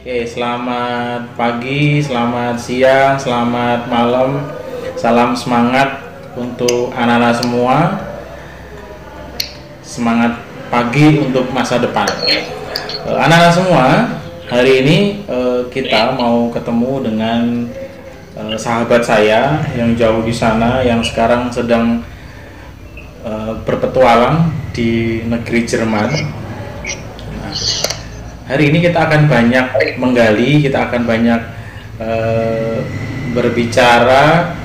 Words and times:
Oke, 0.00 0.24
selamat 0.24 1.36
pagi, 1.36 2.00
selamat 2.00 2.56
siang, 2.56 3.20
selamat 3.20 3.84
malam. 3.84 4.48
Salam 4.96 5.36
semangat 5.36 6.00
untuk 6.32 6.88
anak-anak 6.96 7.36
semua. 7.36 7.76
Semangat 9.84 10.40
pagi 10.72 11.20
untuk 11.20 11.52
masa 11.52 11.76
depan. 11.76 12.08
Eh, 12.24 12.48
Anak-anak 13.12 13.52
semua, 13.52 13.84
hari 14.48 14.80
ini 14.80 14.96
eh, 15.28 15.68
kita 15.68 16.16
mau 16.16 16.48
ketemu 16.48 16.92
dengan 17.04 17.68
eh, 18.40 18.56
sahabat 18.56 19.04
saya 19.04 19.60
yang 19.76 19.92
jauh 20.00 20.24
di 20.24 20.32
sana 20.32 20.80
yang 20.80 21.04
sekarang 21.04 21.52
sedang 21.52 22.00
berpetualang 23.68 24.48
di 24.72 25.20
negeri 25.28 25.68
Jerman. 25.68 26.39
Hari 28.50 28.74
ini 28.74 28.82
kita 28.82 29.06
akan 29.06 29.30
banyak 29.30 29.94
menggali, 30.02 30.58
kita 30.58 30.90
akan 30.90 31.06
banyak 31.06 31.38
eh, 32.02 32.82
berbicara 33.30 34.58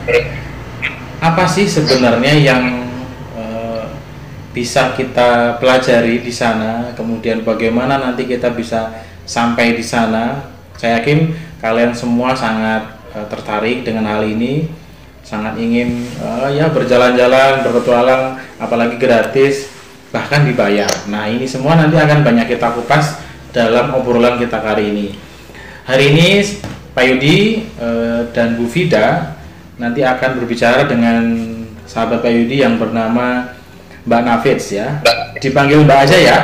apa 1.22 1.46
sih 1.46 1.70
sebenarnya 1.70 2.34
yang 2.34 2.90
eh, 3.38 3.86
bisa 4.58 4.98
kita 4.98 5.62
pelajari 5.62 6.26
di 6.26 6.34
sana, 6.34 6.98
kemudian 6.98 7.46
bagaimana 7.46 8.02
nanti 8.02 8.26
kita 8.26 8.58
bisa 8.58 8.90
sampai 9.22 9.78
di 9.78 9.86
sana. 9.86 10.50
Saya 10.82 10.98
yakin 10.98 11.38
kalian 11.62 11.94
semua 11.94 12.34
sangat 12.34 12.90
eh, 13.14 13.28
tertarik 13.30 13.86
dengan 13.86 14.10
hal 14.10 14.26
ini, 14.26 14.66
sangat 15.22 15.62
ingin 15.62 16.10
eh, 16.26 16.58
ya 16.58 16.74
berjalan-jalan, 16.74 17.62
berpetualang, 17.62 18.42
apalagi 18.58 18.98
gratis, 18.98 19.70
bahkan 20.10 20.42
dibayar. 20.42 20.90
Nah 21.06 21.30
ini 21.30 21.46
semua 21.46 21.78
nanti 21.78 22.02
akan 22.02 22.26
banyak 22.26 22.50
kita 22.50 22.74
kupas 22.74 23.25
dalam 23.56 23.96
obrolan 23.96 24.36
kita 24.36 24.60
kali 24.60 24.92
ini. 24.92 25.08
Hari 25.88 26.12
ini 26.12 26.44
Pak 26.92 27.06
Yudi 27.08 27.64
eh, 27.80 28.28
dan 28.36 28.60
Bu 28.60 28.68
Vida 28.68 29.32
nanti 29.80 30.04
akan 30.04 30.44
berbicara 30.44 30.84
dengan 30.84 31.24
sahabat 31.88 32.20
Pak 32.20 32.32
Yudi 32.36 32.60
yang 32.60 32.76
bernama 32.76 33.56
Mbak 34.04 34.22
Nafits 34.28 34.76
ya. 34.76 35.00
Dipanggil 35.40 35.88
Mbak 35.88 36.00
aja 36.04 36.18
ya, 36.20 36.38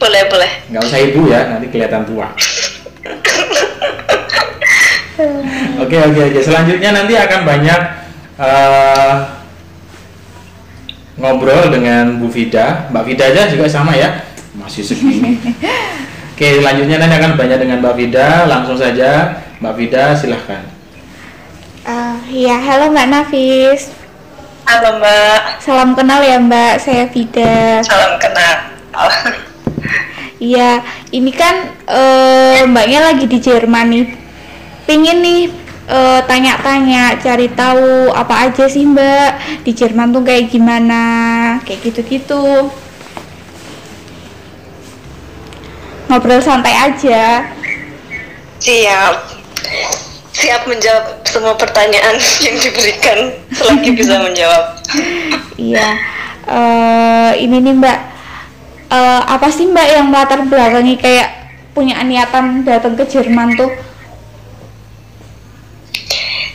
Boleh, 0.00 0.24
boleh. 0.32 0.50
nggak 0.72 0.82
usah 0.88 1.00
ibu 1.04 1.28
ya, 1.28 1.52
nanti 1.52 1.68
kelihatan 1.68 2.08
tua. 2.08 2.32
Oke 5.80 5.96
oke 5.96 6.20
oke. 6.28 6.40
Selanjutnya 6.44 6.92
nanti 6.92 7.16
akan 7.16 7.40
banyak 7.48 7.80
eh, 8.36 9.12
ngobrol 11.16 11.72
dengan 11.72 12.20
Bu 12.20 12.28
Vida. 12.28 12.88
Mbak 12.92 13.04
Vida 13.08 13.24
aja 13.32 13.48
juga 13.48 13.64
sama 13.64 13.96
ya, 13.96 14.28
masih 14.60 14.84
segini. 14.84 15.40
Oke, 16.36 16.60
selanjutnya 16.60 17.00
nanti 17.00 17.16
akan 17.16 17.32
banyak 17.32 17.64
dengan 17.64 17.80
Mbak 17.80 17.96
Vida. 17.96 18.44
Langsung 18.44 18.76
saja, 18.76 19.40
Mbak 19.56 19.72
Vida 19.72 20.12
silahkan. 20.12 20.68
Ah, 21.80 22.20
ya, 22.28 22.60
halo 22.60 22.92
Mbak 22.92 23.08
Nafis. 23.08 23.88
Halo 24.68 25.00
Mbak, 25.00 25.64
Salam 25.64 25.96
kenal 25.96 26.20
ya 26.20 26.36
Mbak, 26.36 26.76
saya 26.76 27.08
Vida. 27.08 27.80
salam 27.88 28.20
kenal. 28.20 28.68
Iya, 30.36 30.84
ini 31.08 31.32
kan 31.32 31.72
eh, 31.88 32.68
Mbaknya 32.68 33.00
lagi 33.00 33.24
di 33.24 33.40
Jerman 33.40 33.86
nih. 33.88 34.06
Pingin 34.84 35.24
nih 35.24 35.48
eh, 35.88 36.20
tanya-tanya, 36.28 37.16
cari 37.16 37.48
tahu 37.48 38.12
apa 38.12 38.52
aja 38.52 38.68
sih 38.68 38.84
Mbak 38.84 39.64
di 39.64 39.72
Jerman 39.72 40.12
tuh 40.12 40.20
kayak 40.20 40.52
gimana, 40.52 41.00
kayak 41.64 41.80
gitu-gitu. 41.80 42.68
Ngobrol 46.06 46.42
santai 46.42 46.74
aja. 46.74 47.46
Siap. 48.62 49.14
Siap 50.36 50.62
menjawab 50.68 51.24
semua 51.26 51.54
pertanyaan 51.56 52.16
yang 52.44 52.56
diberikan 52.60 53.18
selagi 53.52 53.90
bisa 53.96 54.16
menjawab. 54.26 54.64
Iya, 55.56 55.88
eh 56.46 57.30
ini 57.40 57.64
nih 57.64 57.74
Mbak, 57.80 57.98
Eh, 58.86 59.22
apa 59.26 59.50
sih 59.50 59.66
Mbak 59.66 59.86
yang 59.98 60.06
melatar 60.14 60.46
belakangi 60.46 60.94
kayak 61.02 61.28
punya 61.74 61.98
niatan 62.06 62.62
datang 62.62 62.94
ke 62.94 63.02
Jerman 63.10 63.58
tuh? 63.58 63.70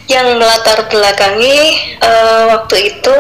Yang 0.08 0.40
melatar 0.40 0.88
belakangi 0.88 1.60
eh, 2.00 2.44
waktu 2.56 2.76
itu 2.96 3.18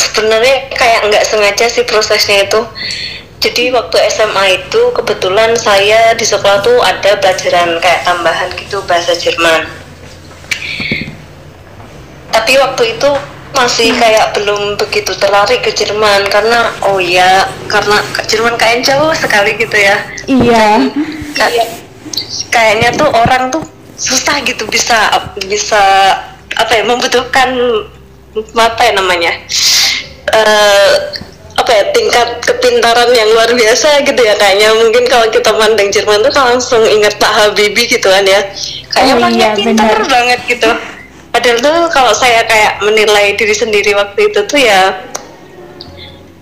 sebenarnya 0.00 0.72
kayak 0.72 1.12
nggak 1.12 1.24
sengaja 1.28 1.66
sih 1.68 1.84
prosesnya 1.84 2.48
itu. 2.48 2.60
Jadi 3.40 3.72
waktu 3.72 3.96
SMA 4.12 4.44
itu 4.60 4.92
kebetulan 4.92 5.56
saya 5.56 6.12
di 6.12 6.28
sekolah 6.28 6.60
tuh 6.60 6.76
ada 6.84 7.16
pelajaran 7.16 7.80
kayak 7.80 8.04
tambahan 8.04 8.52
gitu 8.52 8.84
bahasa 8.84 9.16
Jerman. 9.16 9.64
Tapi 12.28 12.52
waktu 12.60 13.00
itu 13.00 13.10
masih 13.56 13.96
kayak 13.96 14.36
belum 14.36 14.76
begitu 14.76 15.16
tertarik 15.16 15.64
ke 15.64 15.72
Jerman 15.72 16.28
karena 16.28 16.68
oh 16.84 17.00
ya 17.00 17.48
karena 17.66 18.04
ke 18.12 18.28
Jerman 18.28 18.60
kayak 18.60 18.84
jauh 18.84 19.10
sekali 19.16 19.56
gitu 19.56 19.76
ya. 19.76 19.96
Iya. 20.28 20.68
Kayak 21.32 21.68
kayaknya 22.52 22.92
tuh 22.92 23.08
orang 23.08 23.48
tuh 23.48 23.64
susah 23.96 24.36
gitu 24.44 24.68
bisa 24.68 25.16
bisa 25.48 25.80
apa 26.60 26.72
ya 26.76 26.84
membutuhkan 26.84 27.56
apa 28.52 28.80
ya 28.84 28.92
namanya 28.96 29.32
eh 30.28 31.20
apa 31.60 31.70
ya 31.76 31.84
tingkat 31.92 32.28
kepintaran 32.42 33.12
yang 33.12 33.28
luar 33.36 33.52
biasa 33.52 34.00
gitu 34.02 34.20
ya 34.24 34.34
kayaknya. 34.40 34.72
Mungkin 34.72 35.04
kalau 35.06 35.28
kita 35.28 35.52
mandang 35.54 35.92
Jerman 35.92 36.24
tuh 36.24 36.32
langsung 36.32 36.82
ingat 36.88 37.20
Pak 37.20 37.32
Habibie 37.32 37.86
gitu 37.86 38.08
kan 38.08 38.24
ya. 38.24 38.40
Kayak 38.90 39.20
Oh 39.20 39.28
iya, 39.28 39.48
pintar 39.52 40.00
benar. 40.00 40.08
banget 40.08 40.40
gitu. 40.48 40.70
Padahal 41.30 41.58
tuh 41.62 41.76
kalau 41.94 42.12
saya 42.16 42.42
kayak 42.48 42.82
menilai 42.82 43.38
diri 43.38 43.54
sendiri 43.54 43.94
waktu 43.94 44.32
itu 44.32 44.40
tuh 44.50 44.58
ya 44.58 44.98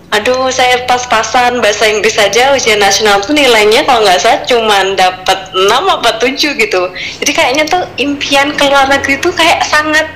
aduh 0.09 0.49
saya 0.49 0.89
pas-pasan 0.89 1.61
bahasa 1.61 1.85
Inggris 1.85 2.17
saja 2.17 2.57
ujian 2.57 2.81
nasional 2.81 3.21
tuh 3.21 3.37
nilainya 3.37 3.85
kalau 3.85 4.01
nggak 4.01 4.17
salah 4.17 4.41
cuman 4.49 4.97
dapat 4.97 5.53
6 5.53 5.69
apa 5.69 6.11
7 6.17 6.57
gitu. 6.57 6.83
Jadi 7.21 7.33
kayaknya 7.37 7.65
tuh 7.69 7.85
impian 8.01 8.49
ke 8.57 8.65
luar 8.65 8.89
negeri 8.89 9.21
tuh 9.21 9.37
kayak 9.37 9.61
sangat 9.69 10.09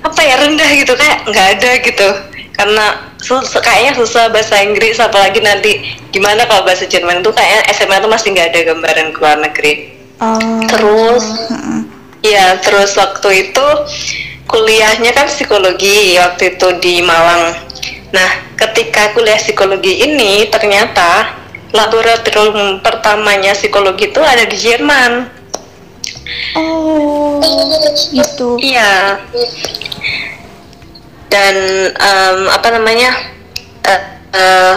apa 0.00 0.20
ya 0.20 0.34
rendah 0.38 0.70
gitu 0.74 0.92
kayak 0.94 1.18
nggak 1.26 1.46
ada 1.58 1.70
gitu 1.82 2.08
karena 2.54 2.86
sus- 3.18 3.54
kayaknya 3.54 3.92
susah 3.94 4.30
bahasa 4.30 4.58
Inggris 4.58 4.98
apalagi 4.98 5.38
nanti 5.38 5.78
gimana 6.10 6.42
kalau 6.44 6.62
bahasa 6.62 6.84
Jerman 6.84 7.20
tuh 7.20 7.30
kayaknya 7.30 7.62
SMA 7.72 7.98
tuh 7.98 8.10
masih 8.10 8.34
nggak 8.34 8.48
ada 8.50 8.60
gambaran 8.66 9.06
ke 9.10 9.18
luar 9.18 9.38
negeri 9.38 9.74
Oh, 10.18 10.34
Terus? 10.66 11.22
heeh. 11.46 11.78
Ya, 12.26 12.58
terus 12.58 12.98
waktu 12.98 13.46
itu 13.46 13.66
kuliahnya 14.44 15.14
kan 15.14 15.30
psikologi 15.30 16.18
waktu 16.18 16.58
itu 16.58 16.68
di 16.82 16.98
Malang. 16.98 17.54
Nah, 18.10 18.30
ketika 18.58 19.14
kuliah 19.14 19.38
psikologi 19.38 20.02
ini 20.02 20.50
ternyata 20.50 21.38
laboratorium 21.70 22.82
pertamanya 22.82 23.54
psikologi 23.54 24.10
itu 24.10 24.18
ada 24.18 24.42
di 24.42 24.56
Jerman. 24.58 25.30
Oh, 26.56 27.40
gitu. 28.12 28.60
Iya. 28.60 29.22
Dan 31.28 31.54
em, 31.92 32.38
apa 32.48 32.68
namanya? 32.72 33.10
eh, 33.88 34.02
eh, 34.36 34.76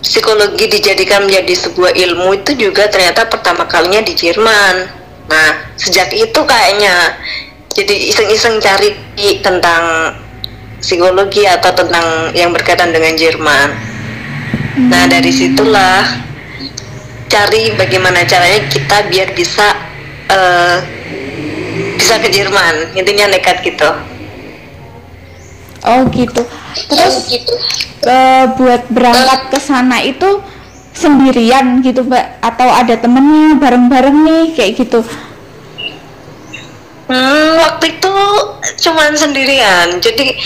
psikologi 0.00 0.64
dijadikan 0.68 1.28
menjadi 1.28 1.54
sebuah 1.68 1.92
ilmu 1.92 2.40
itu 2.40 2.56
juga 2.56 2.88
ternyata 2.88 3.28
pertama 3.28 3.68
kalinya 3.68 4.00
di 4.00 4.16
Jerman. 4.16 4.88
Nah, 5.30 5.48
sejak 5.76 6.10
itu 6.16 6.40
kayaknya 6.42 7.14
jadi 7.70 7.94
iseng-iseng 8.10 8.58
cari 8.58 8.96
tentang 9.44 10.16
psikologi 10.80 11.44
atau 11.46 11.70
tentang 11.70 12.32
yang 12.34 12.50
berkaitan 12.50 12.90
dengan 12.90 13.14
Jerman. 13.14 13.68
Nah, 14.88 15.04
dari 15.06 15.30
situlah 15.30 16.29
cari 17.30 17.72
bagaimana 17.78 18.26
caranya 18.26 18.66
kita 18.66 19.06
biar 19.06 19.30
bisa 19.32 19.66
eh, 20.26 20.76
bisa 21.94 22.18
ke 22.18 22.28
Jerman. 22.28 22.98
Intinya 22.98 23.30
nekat 23.30 23.62
gitu. 23.62 23.88
Oh, 25.86 26.04
gitu. 26.12 26.42
Terus 26.90 27.16
eh, 28.04 28.44
buat 28.58 28.82
berangkat 28.90 29.40
ke 29.54 29.58
sana 29.62 30.02
itu 30.04 30.42
sendirian 30.92 31.80
gitu, 31.80 32.04
Mbak? 32.04 32.42
Atau 32.44 32.68
ada 32.68 32.98
temennya 32.98 33.56
bareng-bareng 33.56 34.16
nih 34.26 34.44
kayak 34.58 34.72
gitu? 34.76 35.00
Hmm, 37.08 37.50
waktu 37.58 37.96
itu 37.96 38.14
cuman 38.86 39.16
sendirian. 39.16 39.98
Jadi 40.02 40.36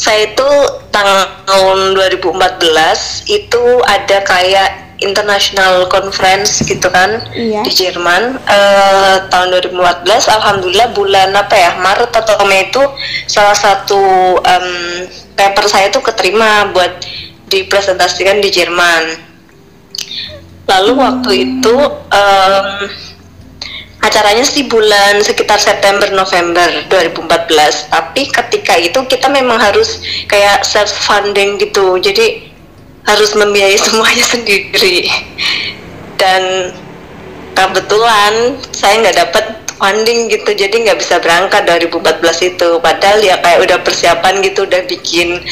saya 0.00 0.34
itu 0.34 0.50
tahun 0.90 1.94
2014 1.94 3.30
itu 3.30 3.64
ada 3.86 4.18
kayak 4.26 4.81
international 4.98 5.88
conference 5.88 6.60
gitu 6.60 6.86
kan 6.88 7.24
Iya. 7.32 7.64
di 7.64 7.72
Jerman 7.72 8.36
Eh, 8.42 9.16
tahun 9.26 9.48
2014 9.72 10.28
alhamdulillah 10.28 10.92
bulan 10.92 11.32
apa 11.32 11.54
ya 11.54 11.72
Maret 11.76 12.12
atau 12.12 12.44
Mei 12.44 12.68
itu 12.68 12.82
salah 13.24 13.56
satu 13.56 13.98
em, 14.38 14.68
paper 15.32 15.64
saya 15.64 15.88
tuh 15.88 16.02
keterima 16.02 16.68
buat 16.70 17.00
dipresentasikan 17.48 18.40
di 18.40 18.48
Jerman. 18.48 19.16
Lalu 20.68 20.92
waktu 20.94 21.30
itu 21.34 21.74
em, 22.08 22.66
acaranya 24.02 24.42
sih 24.42 24.66
bulan 24.66 25.22
sekitar 25.22 25.56
September 25.56 26.10
November 26.10 26.66
2014 26.90 27.86
tapi 27.88 28.26
ketika 28.26 28.74
itu 28.74 28.98
kita 29.06 29.30
memang 29.30 29.56
harus 29.56 30.02
kayak 30.26 30.62
self 30.62 30.90
funding 30.90 31.56
gitu. 31.56 31.96
Jadi 31.96 32.51
harus 33.06 33.32
membiayai 33.34 33.78
semuanya 33.78 34.24
sendiri. 34.26 35.10
Dan 36.18 36.72
kebetulan 37.52 38.56
saya 38.72 39.02
nggak 39.02 39.18
dapat 39.28 39.46
funding 39.82 40.30
gitu 40.30 40.54
jadi 40.54 40.70
nggak 40.70 40.98
bisa 41.02 41.18
berangkat 41.18 41.66
2014 41.66 42.50
itu. 42.54 42.68
Padahal 42.78 43.18
ya 43.18 43.42
kayak 43.42 43.60
udah 43.66 43.78
persiapan 43.82 44.38
gitu 44.46 44.62
udah 44.64 44.82
bikin 44.86 45.42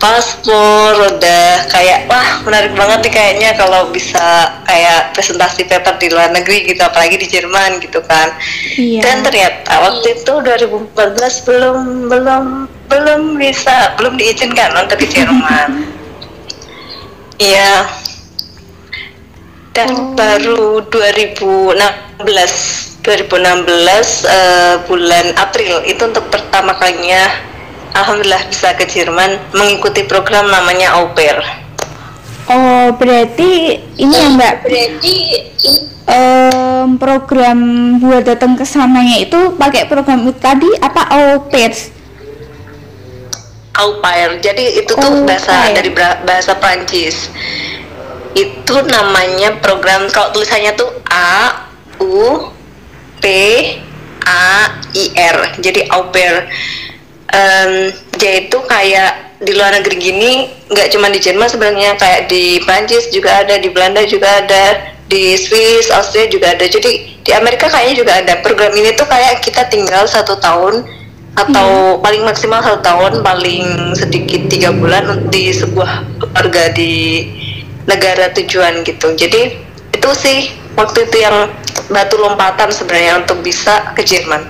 paspor 0.00 0.96
udah 0.96 1.70
kayak 1.70 2.08
wah 2.08 2.42
menarik 2.42 2.72
banget 2.74 2.98
nih 3.06 3.12
kayaknya 3.12 3.50
kalau 3.54 3.92
bisa 3.92 4.48
kayak 4.64 5.12
presentasi 5.12 5.68
paper 5.68 5.94
di 6.00 6.08
luar 6.10 6.32
negeri 6.32 6.66
gitu 6.66 6.82
apalagi 6.82 7.20
di 7.20 7.28
Jerman 7.28 7.78
gitu 7.84 8.00
kan. 8.04 8.32
Iya. 8.80 9.00
dan 9.04 9.16
ternyata 9.22 9.72
waktu 9.78 10.16
itu 10.16 10.32
2014 10.40 11.46
belum 11.46 11.78
belum 12.08 12.44
belum 12.90 13.22
bisa 13.38 13.94
belum 14.00 14.18
diizinkan 14.18 14.72
untuk 14.74 14.98
di 14.98 15.08
Jerman 15.08 15.68
iya 17.40 17.88
dan 19.72 19.88
Oh. 19.96 20.12
baru 20.12 20.84
2016 20.92 22.20
2016 23.00 24.28
eh, 24.28 24.74
bulan 24.84 25.26
April 25.40 25.80
itu 25.88 26.02
untuk 26.04 26.28
pertama 26.28 26.76
kalinya 26.76 27.48
Alhamdulillah 27.90 28.46
bisa 28.46 28.76
ke 28.78 28.86
Jerman 28.86 29.40
mengikuti 29.50 30.06
program 30.06 30.46
namanya 30.46 30.94
au 30.94 31.10
pair. 31.10 31.42
Oh, 32.46 32.94
berarti 32.94 33.82
ini 33.98 34.14
ya 34.14 34.30
Mbak. 34.30 34.54
Berarti 34.62 35.16
Em, 36.10 36.98
program 36.98 37.58
buat 38.02 38.26
datang 38.26 38.58
ke 38.58 38.66
sananya 38.66 39.22
itu 39.22 39.54
pakai 39.54 39.86
program 39.86 40.26
itu 40.26 40.34
tadi 40.42 40.66
apa 40.82 41.02
au 41.06 41.46
pairs? 41.46 41.94
Au 43.80 43.98
pair. 44.04 44.36
Jadi 44.38 44.84
itu 44.84 44.92
tuh 44.92 45.10
Au 45.10 45.24
bahasa 45.24 45.50
pair. 45.50 45.74
dari 45.74 45.90
bahasa 46.24 46.52
Prancis. 46.60 47.32
Itu 48.36 48.84
namanya 48.86 49.58
program 49.58 50.06
kalau 50.12 50.30
tulisannya 50.36 50.76
tuh 50.76 50.88
A 51.08 51.66
U 51.98 52.52
P 53.18 53.26
A 54.24 54.70
I 54.94 55.04
R. 55.16 55.58
Jadi 55.58 55.88
au 55.90 56.12
pair. 56.12 56.46
Em, 57.30 57.94
dia 58.18 58.42
itu 58.42 58.58
kayak 58.66 59.38
di 59.40 59.54
luar 59.54 59.72
negeri 59.72 59.96
gini 59.96 60.50
nggak 60.68 60.90
cuma 60.92 61.08
di 61.08 61.22
Jerman 61.22 61.48
sebenarnya 61.48 61.96
kayak 61.96 62.28
di 62.28 62.58
Prancis 62.66 63.08
juga 63.14 63.40
ada, 63.46 63.54
di 63.56 63.70
Belanda 63.70 64.02
juga 64.04 64.42
ada, 64.42 64.92
di 65.06 65.38
Swiss, 65.38 65.88
Austria 65.94 66.26
juga 66.26 66.58
ada. 66.58 66.66
Jadi 66.66 67.22
di 67.22 67.30
Amerika 67.32 67.70
kayaknya 67.70 67.96
juga 68.02 68.12
ada. 68.18 68.34
Program 68.42 68.74
ini 68.74 68.90
tuh 68.98 69.06
kayak 69.06 69.46
kita 69.46 69.70
tinggal 69.70 70.10
satu 70.10 70.36
tahun 70.42 70.82
atau 71.38 71.98
paling 72.02 72.26
maksimal 72.26 72.58
satu 72.62 72.82
tahun, 72.82 73.22
paling 73.22 73.94
sedikit 73.94 74.50
tiga 74.50 74.74
bulan 74.74 75.30
di 75.30 75.54
sebuah 75.54 76.06
keluarga 76.18 76.74
di 76.74 77.26
negara 77.86 78.30
tujuan 78.34 78.82
gitu. 78.82 79.14
Jadi 79.14 79.56
itu 79.94 80.10
sih 80.14 80.50
waktu 80.74 81.06
itu 81.06 81.16
yang 81.22 81.50
batu 81.90 82.18
lompatan 82.18 82.70
sebenarnya 82.70 83.22
untuk 83.26 83.42
bisa 83.42 83.94
ke 83.94 84.02
Jerman. 84.06 84.42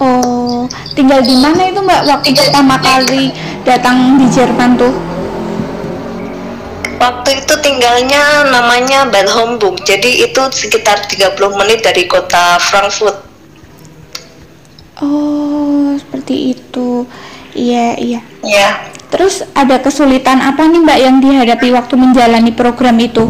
Oh, 0.00 0.64
tinggal 0.96 1.20
di 1.20 1.36
mana 1.36 1.68
itu 1.68 1.84
Mbak 1.84 2.02
waktu 2.08 2.32
pertama 2.32 2.80
kali 2.80 3.28
datang 3.68 4.16
di 4.16 4.24
Jerman 4.32 4.80
tuh? 4.80 4.94
Waktu 6.96 7.44
itu 7.44 7.54
tinggalnya 7.60 8.46
namanya 8.48 9.10
Bad 9.10 9.26
Homburg. 9.26 9.82
Jadi 9.84 10.22
itu 10.22 10.42
sekitar 10.54 11.02
30 11.10 11.34
menit 11.58 11.82
dari 11.82 12.06
kota 12.06 12.56
Frankfurt. 12.62 13.31
Oh, 15.02 15.98
seperti 15.98 16.54
itu. 16.54 17.04
Iya, 17.52 17.98
iya. 17.98 18.20
Ya. 18.46 18.68
Terus 19.12 19.44
ada 19.52 19.76
kesulitan 19.76 20.40
apa 20.40 20.64
nih 20.64 20.80
Mbak 20.80 20.98
yang 21.02 21.16
dihadapi 21.20 21.68
waktu 21.74 21.94
menjalani 22.00 22.54
program 22.54 22.96
itu? 22.96 23.28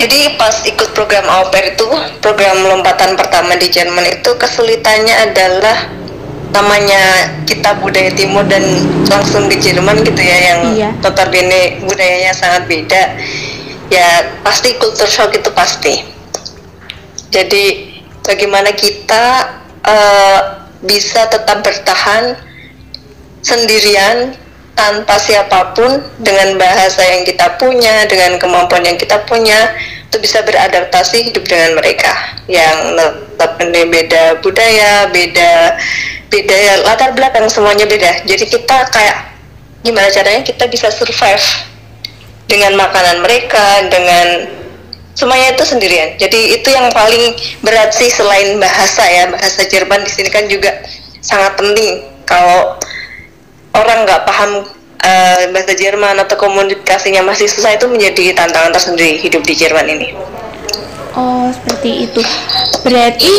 Jadi 0.00 0.40
pas 0.40 0.56
ikut 0.64 0.96
program 0.96 1.26
au 1.28 1.52
pair 1.52 1.76
itu, 1.76 1.84
program 2.24 2.64
lompatan 2.64 3.12
pertama 3.18 3.58
di 3.60 3.68
Jerman 3.68 4.06
itu 4.08 4.30
kesulitannya 4.40 5.12
adalah 5.28 5.76
namanya 6.50 7.28
kita 7.44 7.76
budaya 7.78 8.08
timur 8.16 8.42
dan 8.48 8.64
langsung 9.06 9.46
di 9.46 9.60
Jerman 9.60 10.00
gitu 10.00 10.18
ya 10.18 10.38
yang 10.54 10.60
Iya. 10.72 10.90
notabene 11.04 11.84
budayanya 11.84 12.32
sangat 12.32 12.64
beda. 12.64 13.02
Ya 13.92 14.06
pasti 14.40 14.78
culture 14.80 15.10
shock 15.10 15.34
itu 15.36 15.50
pasti. 15.52 16.00
Jadi 17.28 17.64
bagaimana 18.24 18.72
kita 18.72 19.59
eh, 19.86 20.40
bisa 20.80 21.28
tetap 21.28 21.60
bertahan 21.60 22.36
sendirian 23.40 24.36
tanpa 24.76 25.20
siapa 25.20 25.76
pun 25.76 26.00
dengan 26.24 26.56
bahasa 26.56 27.04
yang 27.04 27.22
kita 27.28 27.60
punya, 27.60 28.08
dengan 28.08 28.40
kemampuan 28.40 28.80
yang 28.80 28.96
kita 28.96 29.20
punya, 29.28 29.76
itu 30.08 30.16
bisa 30.18 30.40
beradaptasi 30.40 31.30
hidup 31.30 31.44
dengan 31.44 31.76
mereka 31.76 32.10
yang 32.48 32.96
tetap 33.36 33.60
beda 33.68 34.40
budaya, 34.40 35.06
beda 35.12 35.76
beda 36.32 36.56
latar 36.86 37.12
belakang 37.12 37.46
semuanya 37.46 37.84
beda. 37.84 38.24
Jadi 38.24 38.44
kita 38.48 38.88
kayak 38.88 39.36
gimana 39.84 40.08
caranya 40.08 40.42
kita 40.42 40.64
bisa 40.66 40.88
survive 40.88 41.44
dengan 42.48 42.74
makanan 42.74 43.22
mereka, 43.22 43.86
dengan 43.86 44.26
semuanya 45.20 45.52
itu 45.52 45.64
sendirian. 45.68 46.16
Jadi 46.16 46.56
itu 46.56 46.68
yang 46.72 46.88
paling 46.96 47.36
berat 47.60 47.92
sih 47.92 48.08
selain 48.08 48.56
bahasa 48.56 49.04
ya, 49.04 49.28
bahasa 49.28 49.68
Jerman 49.68 50.00
di 50.00 50.10
sini 50.10 50.32
kan 50.32 50.48
juga 50.48 50.80
sangat 51.20 51.60
penting. 51.60 52.08
Kalau 52.24 52.80
orang 53.76 54.08
nggak 54.08 54.24
paham 54.24 54.64
eh, 55.04 55.52
bahasa 55.52 55.76
Jerman 55.76 56.16
atau 56.24 56.40
komunikasinya 56.40 57.20
masih 57.20 57.52
susah 57.52 57.76
itu 57.76 57.84
menjadi 57.84 58.32
tantangan 58.32 58.72
tersendiri 58.72 59.20
hidup 59.20 59.44
di 59.44 59.52
Jerman 59.52 59.84
ini. 59.92 60.16
Oh, 61.12 61.52
seperti 61.52 62.08
itu. 62.08 62.22
Berarti 62.80 63.32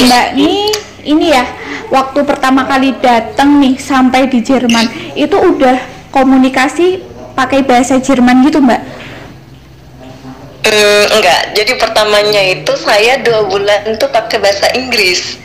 Mbak 0.00 0.26
ini 0.36 0.68
ini 1.00 1.32
ya, 1.32 1.48
waktu 1.88 2.20
pertama 2.28 2.68
kali 2.68 2.92
datang 3.00 3.56
nih 3.56 3.80
sampai 3.80 4.28
di 4.28 4.44
Jerman, 4.44 5.16
itu 5.16 5.32
udah 5.32 5.80
komunikasi 6.12 7.00
pakai 7.32 7.64
bahasa 7.64 7.96
Jerman 7.96 8.44
gitu, 8.44 8.60
Mbak? 8.60 8.99
Hmm, 10.60 11.04
enggak, 11.16 11.56
jadi 11.56 11.72
pertamanya 11.80 12.42
itu 12.52 12.72
saya 12.76 13.16
dua 13.24 13.48
bulan 13.48 13.80
itu 13.96 14.06
pakai 14.12 14.38
bahasa 14.38 14.68
Inggris. 14.76 15.40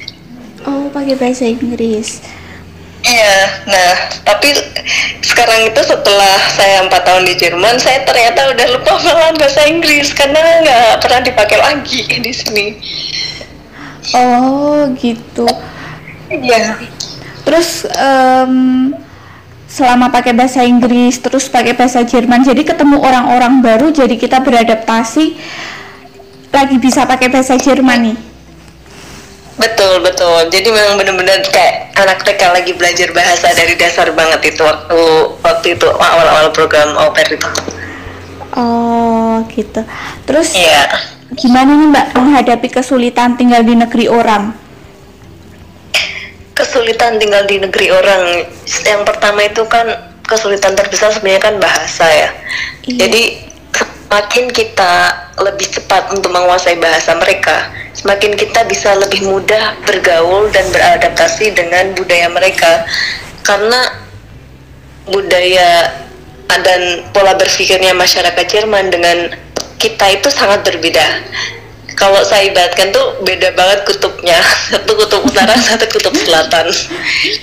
Oh, 0.68 0.92
pakai 0.92 1.16
bahasa 1.16 1.48
Inggris. 1.48 2.20
Iya, 3.06 3.38
nah 3.70 3.92
tapi 4.26 4.50
sekarang 5.22 5.70
itu 5.70 5.78
setelah 5.86 6.42
saya 6.58 6.82
empat 6.90 7.06
tahun 7.06 7.30
di 7.30 7.38
Jerman, 7.38 7.78
saya 7.78 8.02
ternyata 8.02 8.50
udah 8.50 8.68
lupa 8.74 8.98
malahan 8.98 9.38
bahasa 9.38 9.62
Inggris 9.70 10.10
karena 10.10 10.42
nggak 10.66 11.06
pernah 11.06 11.22
dipakai 11.22 11.58
lagi 11.62 12.02
di 12.02 12.32
sini. 12.34 12.66
Oh, 14.18 14.90
gitu. 14.98 15.46
Iya. 16.34 16.82
Terus 17.46 17.86
em, 17.94 18.90
selama 19.76 20.08
pakai 20.08 20.32
bahasa 20.32 20.64
Inggris, 20.64 21.20
terus 21.20 21.52
pakai 21.52 21.76
bahasa 21.76 22.00
Jerman, 22.08 22.48
jadi 22.48 22.64
ketemu 22.64 22.96
orang-orang 23.04 23.60
baru, 23.60 23.92
jadi 23.92 24.16
kita 24.16 24.40
beradaptasi 24.40 25.36
lagi 26.56 26.80
bisa 26.80 27.04
pakai 27.04 27.28
bahasa 27.28 27.60
Jerman 27.60 28.00
nih. 28.08 28.18
Betul 29.60 30.00
betul. 30.04 30.48
Jadi 30.48 30.68
memang 30.72 30.96
benar-benar 31.00 31.44
kayak 31.52 31.92
anak 31.96 32.24
TK 32.24 32.42
lagi 32.56 32.72
belajar 32.76 33.12
bahasa 33.12 33.52
dari 33.52 33.76
dasar 33.76 34.12
banget 34.16 34.56
itu 34.56 34.64
waktu 34.64 35.00
waktu 35.44 35.68
itu 35.76 35.88
awal-awal 35.92 36.52
program 36.56 36.96
au 36.96 37.12
pair 37.12 37.36
itu. 37.36 37.48
Oh, 38.56 39.44
gitu. 39.52 39.84
Terus 40.24 40.56
Iya. 40.56 40.88
gimana 41.36 41.76
nih 41.76 41.88
Mbak 41.92 42.08
menghadapi 42.16 42.68
kesulitan 42.72 43.36
tinggal 43.36 43.64
di 43.64 43.76
negeri 43.76 44.08
orang? 44.08 44.56
Kesulitan 46.56 47.20
tinggal 47.20 47.44
di 47.46 47.60
negeri 47.60 47.92
orang. 47.92 48.48
Yang 48.66 49.02
pertama 49.04 49.44
itu 49.44 49.62
kan 49.68 50.16
kesulitan 50.26 50.74
terbesar 50.74 51.14
sebenarnya 51.14 51.44
kan 51.44 51.56
bahasa 51.62 52.06
ya. 52.08 52.30
Iya. 52.88 53.06
Jadi 53.06 53.24
semakin 54.06 54.46
kita 54.56 54.94
lebih 55.44 55.68
cepat 55.68 56.16
untuk 56.16 56.32
menguasai 56.32 56.80
bahasa 56.80 57.12
mereka, 57.20 57.68
semakin 57.92 58.32
kita 58.40 58.64
bisa 58.64 58.96
lebih 58.96 59.28
mudah 59.28 59.76
bergaul 59.84 60.48
dan 60.56 60.64
beradaptasi 60.72 61.52
dengan 61.52 61.92
budaya 62.00 62.32
mereka. 62.32 62.88
Karena 63.44 63.92
budaya 65.12 65.92
dan 66.48 67.04
pola 67.12 67.36
berpikirnya 67.36 67.92
masyarakat 67.92 68.46
Jerman 68.48 68.88
dengan 68.88 69.36
kita 69.76 70.16
itu 70.16 70.32
sangat 70.32 70.64
berbeda. 70.64 71.04
Kalau 71.96 72.22
saya 72.28 72.52
ibaratkan 72.52 72.92
tuh 72.92 73.24
beda 73.24 73.56
banget 73.56 73.88
kutubnya, 73.88 74.40
satu 74.72 74.92
kutub 75.00 75.24
utara, 75.24 75.56
satu 75.72 75.88
kutub 75.88 76.14
selatan. 76.16 76.68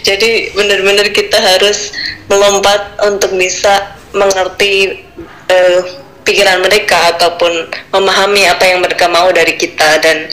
Jadi 0.04 0.52
benar-benar 0.52 1.08
kita 1.10 1.40
harus 1.40 1.92
melompat 2.28 3.00
untuk 3.04 3.32
bisa 3.36 3.96
mengerti 4.12 5.04
eh, 5.48 5.80
pikiran 6.22 6.62
mereka 6.62 7.16
ataupun 7.16 7.68
memahami 7.90 8.46
apa 8.46 8.64
yang 8.66 8.80
mereka 8.80 9.10
mau 9.10 9.28
dari 9.34 9.58
kita 9.58 9.98
dan 9.98 10.30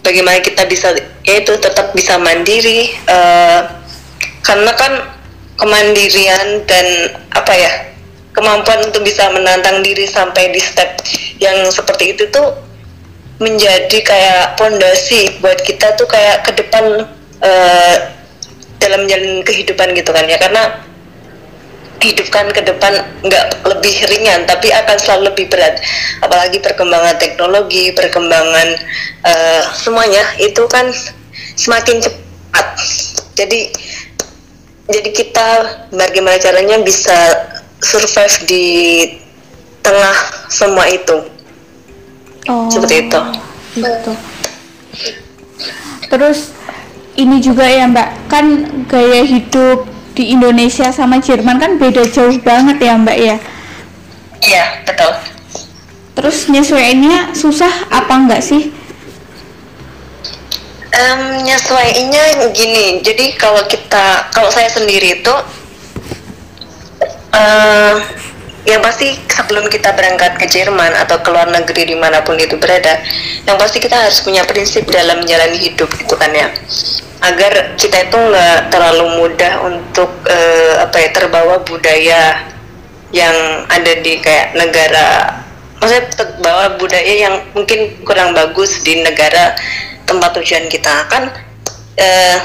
bagaimana 0.00 0.40
kita 0.40 0.64
bisa 0.64 0.96
yaitu 1.26 1.52
tetap 1.60 1.92
bisa 1.92 2.16
mandiri 2.16 2.94
uh, 3.10 3.66
karena 4.46 4.72
kan 4.78 4.92
kemandirian 5.58 6.62
dan 6.64 6.86
apa 7.34 7.52
ya 7.52 7.72
kemampuan 8.36 8.84
untuk 8.84 9.02
bisa 9.02 9.28
menantang 9.32 9.80
diri 9.80 10.04
sampai 10.04 10.52
di 10.52 10.60
step 10.60 11.00
yang 11.40 11.68
seperti 11.72 12.14
itu 12.14 12.28
tuh 12.28 12.52
menjadi 13.36 13.98
kayak 14.00 14.56
pondasi 14.56 15.36
buat 15.44 15.60
kita 15.60 15.92
tuh 16.00 16.08
kayak 16.08 16.46
ke 16.48 16.52
depan 16.56 17.04
uh, 17.44 17.96
dalam 18.80 19.04
jalan 19.04 19.44
kehidupan 19.44 19.92
gitu 19.92 20.10
kan 20.12 20.24
ya. 20.24 20.40
Karena 20.40 20.84
hidupkan 21.96 22.52
ke 22.52 22.60
depan 22.60 22.92
nggak 23.24 23.66
lebih 23.66 23.96
ringan 24.12 24.44
tapi 24.46 24.72
akan 24.72 24.96
selalu 24.96 25.32
lebih 25.32 25.46
berat. 25.52 25.80
Apalagi 26.24 26.60
perkembangan 26.60 27.16
teknologi 27.20 27.92
perkembangan 27.92 28.68
uh, 29.24 29.62
semuanya 29.76 30.24
itu 30.40 30.64
kan 30.68 30.88
semakin 31.56 32.00
cepat. 32.00 32.66
Jadi 33.36 33.68
jadi 34.86 35.10
kita 35.10 35.48
bagaimana 35.92 36.38
caranya 36.38 36.78
bisa 36.80 37.16
survive 37.82 38.36
di 38.46 38.66
tengah 39.82 40.16
semua 40.50 40.86
itu 40.88 41.35
oh, 42.48 42.68
seperti 42.70 43.08
itu 43.08 43.20
gitu. 43.80 44.12
terus 46.08 46.54
ini 47.16 47.40
juga 47.40 47.64
ya 47.64 47.88
mbak 47.88 48.08
kan 48.28 48.44
gaya 48.86 49.24
hidup 49.24 49.96
di 50.16 50.32
Indonesia 50.32 50.88
sama 50.88 51.20
Jerman 51.20 51.60
kan 51.60 51.76
beda 51.76 52.08
jauh 52.08 52.32
banget 52.40 52.80
ya 52.80 52.96
Mbak 52.96 53.18
ya? 53.20 53.36
Iya 54.40 54.64
betul. 54.88 55.12
Terus 56.16 56.48
nyesuainya 56.48 57.36
susah 57.36 57.92
apa 57.92 58.16
enggak 58.16 58.40
sih? 58.40 58.72
Um, 60.96 61.44
nyesuainya 61.44 62.48
gini, 62.56 63.04
jadi 63.04 63.36
kalau 63.36 63.60
kita, 63.68 64.32
kalau 64.32 64.48
saya 64.48 64.72
sendiri 64.72 65.20
itu, 65.20 65.34
uh, 67.36 68.00
yang 68.66 68.82
pasti 68.82 69.14
sebelum 69.30 69.70
kita 69.70 69.94
berangkat 69.94 70.42
ke 70.42 70.46
Jerman 70.50 70.90
atau 71.06 71.22
ke 71.22 71.30
luar 71.30 71.46
negeri 71.54 71.86
di 71.86 71.94
mana 71.94 72.26
pun 72.26 72.34
itu 72.34 72.58
berada, 72.58 72.98
yang 73.46 73.54
pasti 73.54 73.78
kita 73.78 73.94
harus 73.94 74.18
punya 74.26 74.42
prinsip 74.42 74.82
dalam 74.90 75.22
menjalani 75.22 75.54
hidup 75.54 75.86
itu 75.94 76.14
kan 76.18 76.34
ya. 76.34 76.50
Agar 77.22 77.78
kita 77.78 78.10
itu 78.10 78.18
nggak 78.18 78.74
terlalu 78.74 79.22
mudah 79.22 79.62
untuk 79.64 80.10
uh, 80.26 80.74
apa 80.82 80.96
ya 80.98 81.08
terbawa 81.14 81.62
budaya 81.62 82.42
yang 83.14 83.64
ada 83.70 83.92
di 84.02 84.18
kayak 84.18 84.58
negara 84.58 85.40
maksudnya 85.78 86.10
terbawa 86.10 86.74
budaya 86.74 87.14
yang 87.14 87.34
mungkin 87.54 88.02
kurang 88.02 88.34
bagus 88.34 88.82
di 88.82 88.98
negara 89.00 89.54
tempat 90.10 90.42
tujuan 90.42 90.66
kita. 90.66 91.06
Kan 91.06 91.30
uh, 92.02 92.38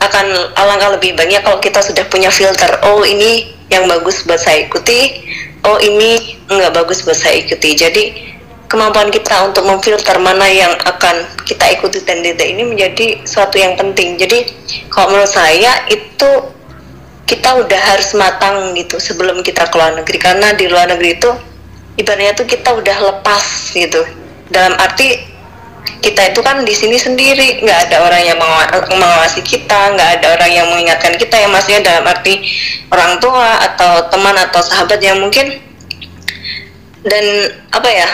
akan 0.00 0.26
alangkah 0.56 0.96
lebih 0.96 1.12
banyak 1.12 1.44
kalau 1.44 1.60
kita 1.60 1.84
sudah 1.84 2.08
punya 2.08 2.32
filter 2.32 2.70
oh 2.88 3.04
ini 3.04 3.57
yang 3.68 3.84
bagus 3.88 4.24
buat 4.24 4.40
saya 4.40 4.64
ikuti 4.64 5.28
oh 5.64 5.76
ini 5.80 6.40
nggak 6.48 6.72
bagus 6.72 7.04
buat 7.04 7.16
saya 7.16 7.44
ikuti 7.44 7.76
jadi 7.76 8.28
kemampuan 8.68 9.08
kita 9.08 9.48
untuk 9.48 9.64
memfilter 9.64 10.20
mana 10.20 10.44
yang 10.44 10.70
akan 10.84 11.24
kita 11.48 11.72
ikuti 11.72 12.04
dan 12.04 12.20
tidak 12.20 12.44
ini 12.44 12.68
menjadi 12.68 13.24
suatu 13.24 13.56
yang 13.56 13.74
penting. 13.80 14.20
Jadi 14.20 14.44
kalau 14.92 15.16
menurut 15.16 15.32
saya 15.32 15.88
itu 15.88 16.30
kita 17.24 17.64
udah 17.64 17.80
harus 17.80 18.12
matang 18.12 18.76
gitu 18.76 19.00
sebelum 19.00 19.40
kita 19.40 19.68
ke 19.68 19.74
luar 19.76 19.96
negeri 19.96 20.18
karena 20.20 20.52
di 20.52 20.68
luar 20.68 20.88
negeri 20.92 21.16
itu 21.16 21.30
ibaratnya 21.96 22.36
tuh 22.36 22.46
kita 22.46 22.76
udah 22.76 22.96
lepas 23.08 23.72
gitu. 23.72 24.04
Dalam 24.52 24.76
arti 24.76 25.27
kita 25.98 26.34
itu 26.34 26.40
kan 26.42 26.62
di 26.62 26.74
sini 26.74 26.96
sendiri. 26.98 27.62
Nggak 27.62 27.90
ada 27.90 27.96
orang 28.06 28.22
yang 28.22 28.38
mengawasi 28.90 29.40
kita 29.42 29.94
nggak 29.94 30.10
ada 30.20 30.26
orang 30.38 30.50
yang 30.50 30.66
mengingatkan 30.70 31.14
kita 31.18 31.36
yang 31.38 31.50
maksudnya 31.50 31.82
dalam 31.82 32.04
arti 32.06 32.42
orang 32.90 33.18
tua 33.18 33.58
atau 33.72 34.06
teman 34.10 34.36
atau 34.36 34.60
sahabat 34.62 35.00
yang 35.02 35.18
mungkin 35.18 35.58
dan 37.06 37.24
apa 37.70 37.88
ya 37.88 38.08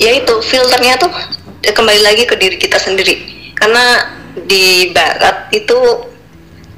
ya 0.00 0.10
itu 0.16 0.34
filternya 0.40 0.96
tuh 0.96 1.12
kembali 1.60 2.00
lagi 2.00 2.24
ke 2.24 2.36
diri 2.36 2.56
kita 2.56 2.80
sendiri. 2.80 3.20
Karena 3.56 4.16
di 4.48 4.88
barat 4.96 5.52
itu 5.52 5.76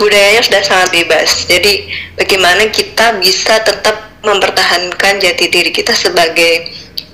budayanya 0.02 0.42
sudah 0.42 0.62
sangat 0.66 0.88
bebas. 0.90 1.46
Jadi 1.46 1.86
bagaimana 2.18 2.66
kita 2.74 3.22
bisa 3.22 3.62
tetap 3.62 4.10
mempertahankan 4.22 5.18
jati 5.22 5.46
diri 5.50 5.70
kita 5.70 5.94
sebagai 5.94 6.70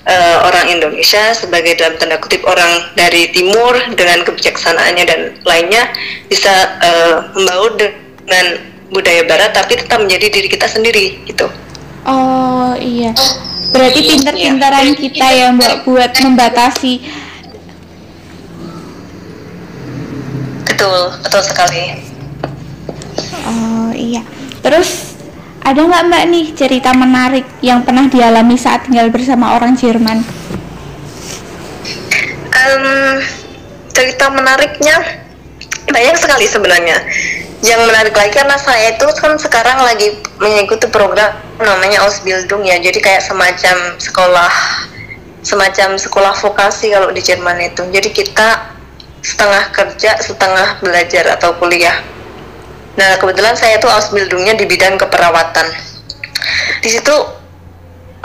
uh, 0.09 0.37
orang 0.49 0.73
Indonesia 0.73 1.37
sebagai 1.37 1.77
dalam 1.77 2.01
tanda 2.01 2.17
kutip 2.19 2.43
orang 2.49 2.89
dari 2.97 3.29
timur 3.31 3.77
dengan 3.95 4.25
kebijaksanaannya 4.25 5.05
dan 5.05 5.21
lainnya 5.45 5.93
bisa 6.27 6.81
uh, 6.81 7.15
membaur 7.37 7.77
dengan 7.77 8.47
budaya 8.89 9.23
barat 9.29 9.53
tapi 9.53 9.77
tetap 9.77 10.01
menjadi 10.01 10.27
diri 10.33 10.49
kita 10.49 10.67
sendiri 10.67 11.21
gitu. 11.29 11.47
Oh 12.09 12.73
iya. 12.81 13.13
Berarti 13.69 14.01
pinter-pinteran 14.01 14.97
iya. 14.97 14.97
kita 14.97 15.27
ya 15.29 15.47
mbak 15.53 15.85
buat 15.85 16.13
membatasi. 16.25 17.05
Betul 20.65 21.01
betul 21.21 21.43
sekali. 21.45 22.01
Oh 23.45 23.93
iya. 23.93 24.25
Terus 24.65 25.18
ada 25.69 25.85
nggak 25.85 26.05
mbak 26.09 26.25
nih 26.33 26.47
cerita 26.57 26.97
menarik 26.97 27.45
yang 27.61 27.85
pernah 27.85 28.09
dialami 28.09 28.57
saat 28.57 28.89
tinggal 28.89 29.13
bersama 29.13 29.53
orang 29.53 29.77
Jerman? 29.77 30.25
Um, 32.57 33.21
cerita 33.93 34.33
menariknya 34.33 34.97
banyak 35.93 36.17
sekali 36.17 36.49
sebenarnya. 36.49 36.97
Yang 37.61 37.81
menarik 37.85 38.15
lagi 38.17 38.33
karena 38.33 38.57
saya 38.57 38.97
itu 38.97 39.05
kan 39.21 39.37
sekarang 39.37 39.85
lagi 39.85 40.17
mengikuti 40.41 40.89
program 40.89 41.37
namanya 41.61 42.01
Ausbildung 42.09 42.65
ya. 42.65 42.81
Jadi 42.81 43.05
kayak 43.05 43.29
semacam 43.29 44.01
sekolah 44.01 44.53
semacam 45.45 46.01
sekolah 46.01 46.33
vokasi 46.33 46.97
kalau 46.97 47.13
di 47.13 47.21
Jerman 47.21 47.61
itu. 47.61 47.85
Jadi 47.93 48.09
kita 48.17 48.73
setengah 49.21 49.69
kerja 49.75 50.17
setengah 50.17 50.81
belajar 50.81 51.37
atau 51.37 51.53
kuliah 51.61 52.01
nah 52.99 53.15
kebetulan 53.23 53.55
saya 53.55 53.79
itu 53.79 53.87
Ausbildungnya 53.87 54.59
di 54.59 54.67
bidang 54.67 54.99
keperawatan 54.99 55.71
di 56.83 56.89
situ 56.91 57.15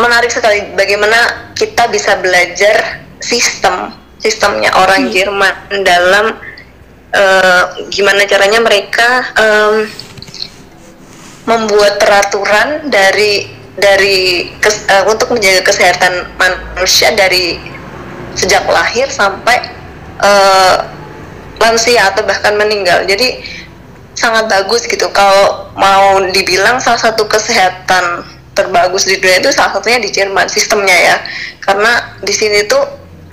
menarik 0.01 0.33
sekali 0.33 0.73
bagaimana 0.73 1.53
kita 1.53 1.85
bisa 1.93 2.17
belajar 2.17 3.05
sistem 3.21 3.93
sistemnya 4.17 4.73
orang 4.73 5.07
hmm. 5.07 5.13
Jerman 5.13 5.55
dalam 5.85 6.25
uh, 7.13 7.63
gimana 7.93 8.25
caranya 8.25 8.59
mereka 8.65 9.29
um, 9.37 9.85
membuat 11.43 11.99
peraturan 11.99 12.87
dari 12.87 13.51
dari 13.75 14.47
kes, 14.61 14.85
uh, 14.87 15.05
untuk 15.09 15.33
menjaga 15.33 15.65
kesehatan 15.65 16.29
manusia 16.39 17.11
dari 17.13 17.57
sejak 18.33 18.63
lahir 18.69 19.09
sampai 19.09 19.59
uh, 20.21 20.87
lansia 21.61 22.09
atau 22.13 22.25
bahkan 22.25 22.55
meninggal. 22.57 23.05
Jadi 23.05 23.41
sangat 24.13 24.49
bagus 24.49 24.85
gitu. 24.85 25.09
Kalau 25.11 25.69
mau 25.77 26.21
dibilang 26.31 26.81
salah 26.81 27.01
satu 27.01 27.25
kesehatan 27.25 28.25
terbagus 28.53 29.09
di 29.09 29.17
dunia 29.17 29.41
itu 29.41 29.49
salah 29.49 29.77
satunya 29.77 29.99
di 30.01 30.09
Jerman 30.13 30.47
sistemnya 30.49 30.93
ya. 30.93 31.15
Karena 31.61 32.17
di 32.21 32.33
sini 32.33 32.65
tuh 32.69 32.81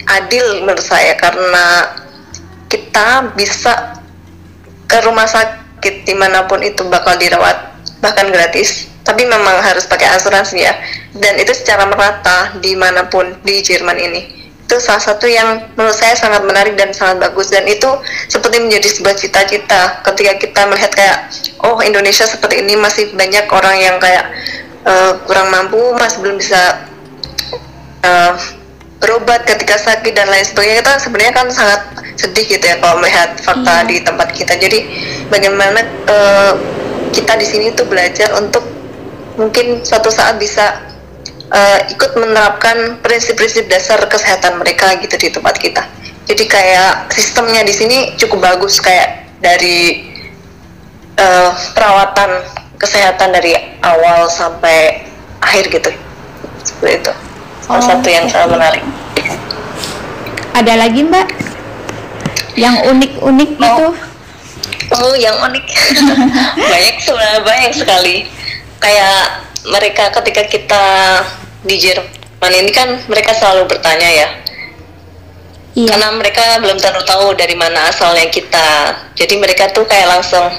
adil 0.08 0.64
menurut 0.64 0.82
saya 0.82 1.14
karena 1.16 1.96
kita 2.70 3.34
bisa 3.36 3.98
ke 4.90 4.98
rumah 5.06 5.26
sakit 5.26 6.06
di 6.06 6.14
mana 6.18 6.46
pun 6.50 6.62
itu 6.62 6.82
bakal 6.90 7.14
dirawat 7.18 7.70
bahkan 8.00 8.32
gratis 8.32 8.90
tapi 9.04 9.26
memang 9.26 9.60
harus 9.60 9.86
pakai 9.86 10.08
asuransi 10.16 10.62
ya 10.62 10.74
dan 11.18 11.36
itu 11.36 11.52
secara 11.54 11.86
merata 11.86 12.54
di 12.62 12.74
mana 12.74 13.06
pun 13.06 13.26
di 13.42 13.60
Jerman 13.60 13.98
ini 13.98 14.39
itu 14.70 14.78
salah 14.78 15.02
satu 15.02 15.26
yang 15.26 15.66
menurut 15.74 15.98
saya 15.98 16.14
sangat 16.14 16.46
menarik 16.46 16.78
dan 16.78 16.94
sangat 16.94 17.26
bagus. 17.26 17.50
Dan 17.50 17.66
itu 17.66 17.90
seperti 18.30 18.62
menjadi 18.62 18.86
sebuah 18.86 19.18
cita-cita 19.18 19.98
ketika 20.06 20.32
kita 20.38 20.60
melihat 20.70 20.94
kayak 20.94 21.18
oh 21.66 21.82
Indonesia 21.82 22.22
seperti 22.22 22.62
ini 22.62 22.78
masih 22.78 23.10
banyak 23.18 23.50
orang 23.50 23.76
yang 23.82 23.98
kayak 23.98 24.30
uh, 24.86 25.18
kurang 25.26 25.50
mampu 25.50 25.82
masih 25.98 26.22
belum 26.22 26.38
bisa 26.38 26.86
uh, 28.06 28.38
berobat 29.02 29.42
ketika 29.42 29.74
sakit 29.74 30.14
dan 30.14 30.30
lain 30.30 30.46
sebagainya. 30.46 30.86
Kita 30.86 31.02
sebenarnya 31.02 31.34
kan 31.34 31.46
sangat 31.50 31.80
sedih 32.14 32.46
gitu 32.46 32.62
ya 32.62 32.78
kalau 32.78 33.02
melihat 33.02 33.34
fakta 33.42 33.74
iya. 33.82 33.88
di 33.90 33.96
tempat 34.06 34.28
kita. 34.30 34.54
Jadi 34.54 34.78
bagaimana 35.26 35.82
uh, 36.06 36.54
kita 37.10 37.34
di 37.34 37.46
sini 37.48 37.74
tuh 37.74 37.90
belajar 37.90 38.30
untuk 38.38 38.62
mungkin 39.34 39.82
suatu 39.82 40.14
saat 40.14 40.38
bisa 40.38 40.89
uh, 41.50 41.78
ikut 41.90 42.10
menerapkan 42.16 42.98
prinsip-prinsip 43.02 43.66
dasar 43.66 44.00
kesehatan 44.06 44.58
mereka 44.58 44.96
gitu 45.02 45.14
di 45.18 45.28
tempat 45.30 45.54
kita 45.58 45.82
jadi 46.26 46.44
kayak 46.46 46.92
sistemnya 47.10 47.66
di 47.66 47.74
sini 47.74 47.98
cukup 48.16 48.54
bagus 48.54 48.78
kayak 48.78 49.26
dari 49.42 50.10
uh, 51.18 51.50
perawatan 51.74 52.46
kesehatan 52.80 53.34
dari 53.34 53.58
awal 53.82 54.30
sampai 54.30 55.04
akhir 55.42 55.68
gitu 55.68 55.90
seperti 56.64 57.04
itu 57.04 57.12
salah 57.64 57.78
Oh, 57.78 57.84
satu 57.84 58.08
yang 58.08 58.26
sangat 58.26 58.56
menarik 58.56 58.84
Ada 60.50 60.74
lagi 60.76 61.06
Mbak? 61.06 61.28
Yang 62.58 62.76
unik-unik 62.90 63.50
gitu? 63.56 63.86
Oh, 64.90 65.14
yang 65.14 65.38
unik. 65.38 65.64
banyak 66.74 66.96
sebenarnya 66.98 67.40
banyak 67.46 67.72
sekali. 67.72 68.26
Kayak 68.82 69.46
mereka 69.68 70.08
ketika 70.20 70.42
kita 70.48 70.84
di 71.64 71.76
Jerman 71.76 72.52
ini 72.56 72.70
kan 72.72 72.88
mereka 73.08 73.36
selalu 73.36 73.68
bertanya 73.68 74.08
ya. 74.08 74.28
Iya. 75.76 75.86
Karena 75.86 76.08
mereka 76.16 76.58
belum 76.58 76.78
tentu 76.82 77.02
tahu 77.06 77.36
dari 77.38 77.54
mana 77.54 77.92
asalnya 77.92 78.26
kita. 78.26 78.96
Jadi 79.14 79.34
mereka 79.38 79.70
tuh 79.70 79.86
kayak 79.86 80.18
langsung 80.18 80.50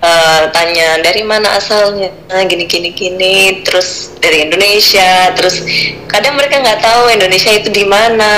eh, 0.00 0.42
tanya 0.50 1.00
dari 1.04 1.22
mana 1.22 1.56
asalnya, 1.56 2.10
Nah, 2.28 2.42
gini 2.48 2.64
gini 2.64 2.90
gini, 2.96 3.60
terus 3.66 4.16
dari 4.20 4.48
Indonesia, 4.48 5.34
terus 5.36 5.60
kadang 6.08 6.36
mereka 6.36 6.60
nggak 6.62 6.80
tahu 6.80 7.10
Indonesia 7.12 7.52
itu 7.52 7.68
di 7.72 7.84
mana. 7.84 8.34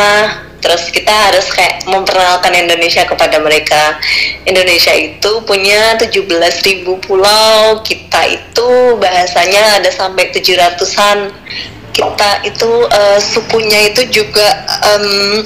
Terus 0.63 0.95
kita 0.95 1.11
harus 1.11 1.51
kayak 1.51 1.91
memperkenalkan 1.91 2.55
Indonesia 2.55 3.03
kepada 3.03 3.43
mereka. 3.43 3.99
Indonesia 4.47 4.95
itu 4.95 5.43
punya 5.43 5.99
17.000 5.99 6.87
pulau, 7.03 7.83
kita 7.83 8.31
itu 8.31 8.95
bahasanya 9.03 9.83
ada 9.83 9.91
sampai 9.91 10.31
700-an. 10.31 11.35
Kita 11.91 12.47
itu 12.47 12.71
eh, 12.89 13.19
sukunya 13.19 13.91
itu 13.91 14.07
juga 14.23 14.49
em, 14.95 15.43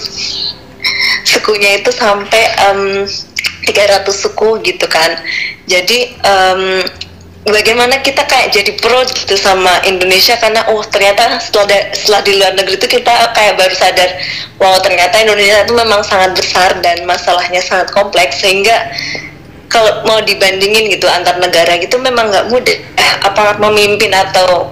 sukunya 1.25 1.81
itu 1.81 1.91
sampai 1.91 2.43
em, 2.71 3.09
300 3.67 4.07
suku 4.09 4.63
gitu 4.63 4.87
kan. 4.87 5.19
Jadi 5.67 6.15
em, 6.23 6.87
bagaimana 7.47 8.03
kita 8.03 8.27
kayak 8.27 8.51
jadi 8.55 8.73
pro 8.79 9.03
gitu 9.07 9.35
sama 9.39 9.83
Indonesia 9.87 10.35
karena 10.39 10.67
oh 10.71 10.83
ternyata 10.87 11.39
setelah 11.39 11.67
da- 11.71 11.89
setelah 11.95 12.21
di 12.27 12.33
luar 12.39 12.53
negeri 12.59 12.75
itu 12.75 12.89
kita 12.91 13.15
kayak 13.35 13.55
baru 13.55 13.75
sadar 13.75 14.11
wow 14.59 14.75
ternyata 14.83 15.23
Indonesia 15.23 15.63
itu 15.63 15.75
memang 15.79 16.03
sangat 16.03 16.35
besar 16.35 16.75
dan 16.83 17.07
masalahnya 17.07 17.63
sangat 17.63 17.95
kompleks 17.95 18.43
sehingga 18.43 18.91
kalau 19.71 20.03
mau 20.07 20.19
dibandingin 20.23 20.91
gitu 20.91 21.07
antar 21.07 21.39
negara 21.39 21.79
gitu 21.79 21.99
memang 21.99 22.31
nggak 22.31 22.47
mudah. 22.51 22.79
Eh, 22.79 23.13
apa 23.23 23.59
memimpin 23.63 24.11
atau 24.15 24.71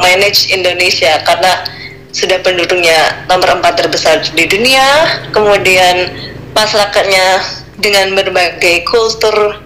manage 0.00 0.54
Indonesia 0.54 1.18
karena 1.26 1.66
sudah 2.14 2.38
penduduknya 2.40 3.26
nomor 3.28 3.58
empat 3.60 3.76
terbesar 3.76 4.22
di 4.32 4.46
dunia 4.48 4.86
kemudian 5.34 6.14
masyarakatnya 6.56 7.42
dengan 7.76 8.12
berbagai 8.12 8.84
kultur. 8.84 9.60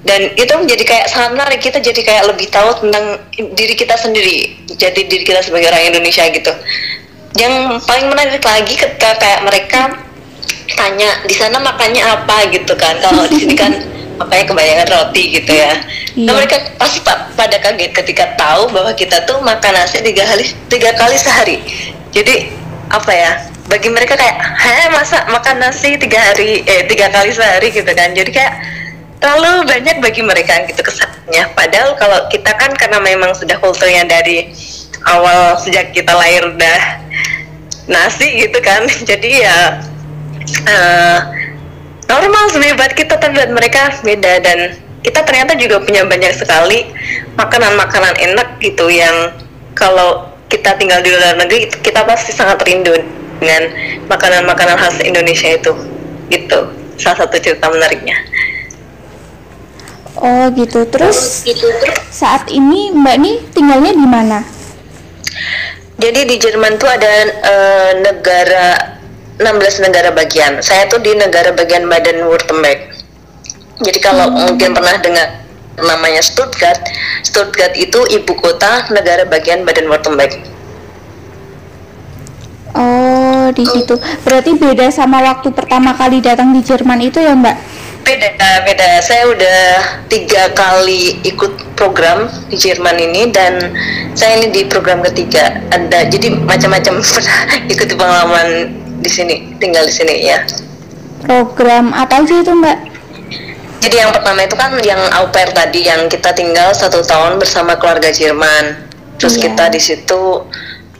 Dan 0.00 0.32
itu 0.32 0.48
menjadi 0.56 0.84
kayak 0.84 1.06
sangat 1.12 1.30
menarik. 1.36 1.60
Kita 1.60 1.76
jadi 1.76 2.00
kayak 2.00 2.24
lebih 2.32 2.48
tahu 2.48 2.72
tentang 2.80 3.20
diri 3.52 3.76
kita 3.76 3.94
sendiri. 3.94 4.56
Jadi 4.72 5.04
diri 5.04 5.24
kita 5.24 5.44
sebagai 5.44 5.68
orang 5.68 5.92
Indonesia 5.92 6.24
gitu. 6.28 6.52
Yang 7.36 7.84
paling 7.84 8.08
menarik 8.08 8.40
lagi 8.40 8.74
ketika 8.74 9.14
kayak 9.20 9.44
mereka 9.44 10.00
tanya 10.72 11.20
di 11.28 11.34
sana 11.36 11.60
makannya 11.60 12.00
apa? 12.00 12.48
gitu 12.48 12.72
kan. 12.74 12.96
Kalau 12.98 13.28
di 13.28 13.44
sini 13.44 13.54
kan 13.54 13.72
makanya 14.20 14.44
kebanyakan 14.48 14.88
roti 14.88 15.22
gitu 15.36 15.52
ya. 15.52 15.72
Nah 16.16 16.32
Iya. 16.32 16.32
mereka 16.32 16.56
pasti 16.76 16.98
pa- 17.00 17.28
pada 17.36 17.56
kaget 17.60 17.92
ketika 17.94 18.34
tahu 18.34 18.68
bahwa 18.72 18.90
kita 18.92 19.24
tuh 19.24 19.38
makan 19.40 19.72
nasi 19.72 20.00
tiga 20.00 20.26
kali 20.26 20.44
tiga 20.68 20.90
kali 20.96 21.16
sehari. 21.16 21.56
Jadi 22.10 22.50
apa 22.90 23.12
ya 23.14 23.30
bagi 23.70 23.88
mereka 23.88 24.18
kayak 24.18 24.36
heh 24.58 24.90
masa 24.90 25.22
makan 25.30 25.62
nasi 25.62 25.94
tiga 25.94 26.18
hari 26.18 26.66
eh 26.66 26.84
tiga 26.90 27.06
kali 27.08 27.30
sehari 27.30 27.70
gitu 27.70 27.86
kan. 27.94 28.10
Jadi 28.12 28.30
kayak 28.34 28.52
terlalu 29.22 29.70
banyak 29.70 29.96
bagi 30.02 30.26
mereka 30.26 30.66
gitu 30.66 30.82
kesannya. 30.82 31.46
Padahal 31.54 31.94
kalau 31.94 32.26
kita 32.26 32.50
kan 32.58 32.74
karena 32.74 32.98
memang 32.98 33.30
sudah 33.32 33.56
kulturnya 33.62 34.02
dari 34.10 34.50
awal 35.06 35.54
sejak 35.62 35.94
kita 35.94 36.10
lahir 36.10 36.50
udah 36.50 36.80
nasi 37.86 38.42
gitu 38.42 38.58
kan. 38.58 38.90
Jadi 39.10 39.46
ya 39.46 39.78
eh, 40.66 41.18
normal 42.10 42.50
sebenarnya 42.50 42.76
buat 42.76 42.92
kita 42.98 43.14
tapi 43.22 43.38
buat 43.38 43.54
mereka 43.54 43.94
beda. 44.02 44.42
Dan 44.42 44.58
kita 45.06 45.22
ternyata 45.22 45.54
juga 45.54 45.78
punya 45.78 46.02
banyak 46.04 46.34
sekali 46.34 46.90
makanan-makanan 47.38 48.18
enak 48.18 48.58
gitu 48.58 48.90
yang 48.90 49.32
kalau 49.78 50.28
kita 50.50 50.74
tinggal 50.76 50.98
di 51.00 51.14
luar 51.14 51.38
negeri 51.38 51.70
kita 51.80 52.02
pasti 52.02 52.34
sangat 52.34 52.58
rindu 52.66 53.19
dengan 53.40 53.72
makanan-makanan 54.06 54.76
khas 54.76 55.00
Indonesia 55.02 55.50
itu 55.56 55.72
gitu 56.30 56.58
salah 57.00 57.24
satu 57.24 57.40
cerita 57.40 57.66
menariknya 57.72 58.14
Oh 60.20 60.50
gitu. 60.52 60.84
Terus 60.90 61.46
gitu 61.46 61.70
terus 61.80 61.98
saat 62.10 62.50
ini 62.50 62.90
Mbak 62.90 63.16
nih 63.22 63.36
tinggalnya 63.54 63.92
di 63.94 64.06
mana? 64.06 64.38
Jadi 66.00 66.20
di 66.26 66.36
Jerman 66.40 66.80
tuh 66.80 66.88
ada 66.88 67.12
eh, 67.28 67.90
negara 68.00 68.96
16 69.38 69.86
negara 69.86 70.10
bagian. 70.12 70.60
Saya 70.60 70.88
tuh 70.90 71.00
di 71.00 71.16
negara 71.16 71.54
bagian 71.56 71.88
Baden-Württemberg. 71.88 72.92
Jadi 73.80 73.98
kalau 74.04 74.28
mungkin 74.28 74.76
pernah 74.76 75.00
dengar 75.00 75.28
namanya 75.80 76.20
Stuttgart, 76.20 76.84
Stuttgart 77.24 77.72
itu 77.72 78.04
ibu 78.12 78.36
kota 78.36 78.92
negara 78.92 79.24
bagian 79.24 79.64
Baden-Württemberg. 79.64 80.36
Oh 82.76 83.19
di 83.50 83.64
situ. 83.66 83.94
Berarti 84.24 84.56
beda 84.56 84.88
sama 84.90 85.20
waktu 85.22 85.50
pertama 85.52 85.94
kali 85.94 86.22
datang 86.22 86.50
di 86.54 86.60
Jerman 86.62 86.98
itu 87.02 87.20
ya 87.20 87.34
Mbak? 87.36 87.56
Beda, 88.00 88.64
beda. 88.64 88.88
Saya 89.04 89.28
udah 89.28 89.60
tiga 90.08 90.50
kali 90.56 91.20
ikut 91.22 91.76
program 91.76 92.26
di 92.48 92.56
Jerman 92.56 92.96
ini 92.96 93.28
dan 93.30 93.70
saya 94.16 94.40
ini 94.40 94.48
di 94.50 94.62
program 94.66 95.04
ketiga. 95.04 95.60
Ada 95.70 96.08
jadi 96.08 96.32
macam-macam 96.42 97.04
ikuti 97.72 97.94
pengalaman 97.94 98.72
di 99.04 99.10
sini, 99.12 99.54
tinggal 99.60 99.84
di 99.86 99.94
sini 99.94 100.14
ya. 100.26 100.42
Program 101.22 101.92
apa 101.92 102.24
aja 102.24 102.40
itu 102.40 102.50
Mbak? 102.50 102.78
Jadi 103.80 103.96
yang 103.96 104.12
pertama 104.12 104.44
itu 104.44 104.56
kan 104.56 104.72
yang 104.84 105.00
au 105.16 105.28
pair 105.32 105.48
tadi 105.56 105.88
yang 105.88 106.04
kita 106.08 106.36
tinggal 106.36 106.72
satu 106.76 107.00
tahun 107.00 107.40
bersama 107.40 107.76
keluarga 107.80 108.12
Jerman. 108.12 108.76
Terus 109.20 109.36
Iya. 109.36 109.52
kita 109.52 109.64
di 109.72 109.80
situ 109.80 110.22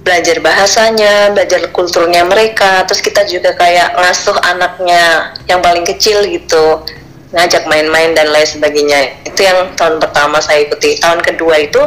belajar 0.00 0.40
bahasanya, 0.40 1.32
belajar 1.36 1.68
kulturnya 1.70 2.24
mereka. 2.24 2.84
Terus 2.88 3.00
kita 3.04 3.24
juga 3.28 3.52
kayak 3.56 3.96
ngasuh 3.96 4.36
anaknya 4.48 5.36
yang 5.46 5.60
paling 5.60 5.84
kecil 5.84 6.24
gitu, 6.24 6.84
ngajak 7.30 7.62
main-main 7.70 8.10
dan 8.18 8.34
lain 8.34 8.46
sebagainya. 8.46 9.14
Itu 9.22 9.46
yang 9.46 9.70
tahun 9.78 10.02
pertama 10.02 10.42
saya 10.42 10.66
ikuti. 10.66 10.98
Tahun 10.98 11.22
kedua 11.22 11.62
itu 11.62 11.78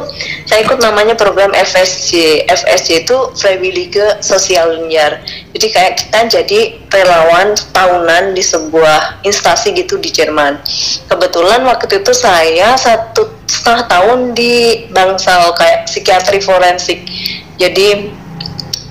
saya 0.47 0.63
ikut 0.63 0.79
namanya 0.79 1.19
program 1.19 1.51
FSC. 1.51 2.43
FSC 2.47 3.03
itu 3.03 3.17
Freiwillige 3.35 4.23
Sozialjahr. 4.23 5.19
Jadi 5.51 5.67
kayak 5.67 5.93
kita 5.99 6.19
jadi 6.31 6.59
relawan 6.87 7.53
tahunan 7.75 8.33
di 8.33 8.43
sebuah 8.43 9.23
instansi 9.27 9.75
gitu 9.75 9.99
di 9.99 10.09
Jerman. 10.09 10.63
Kebetulan 11.11 11.67
waktu 11.67 11.99
itu 11.99 12.13
saya 12.15 12.79
satu 12.79 13.27
setengah 13.43 13.83
tahun 13.91 14.19
di 14.31 14.87
bangsal 14.95 15.51
kayak 15.59 15.91
psikiatri 15.91 16.39
forensik. 16.39 17.03
Jadi 17.59 18.15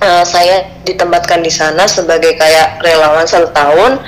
eh, 0.04 0.24
saya 0.28 0.68
ditempatkan 0.84 1.40
di 1.40 1.50
sana 1.50 1.88
sebagai 1.88 2.36
kayak 2.36 2.84
relawan 2.84 3.24
satu 3.24 3.48
tahun. 3.56 4.04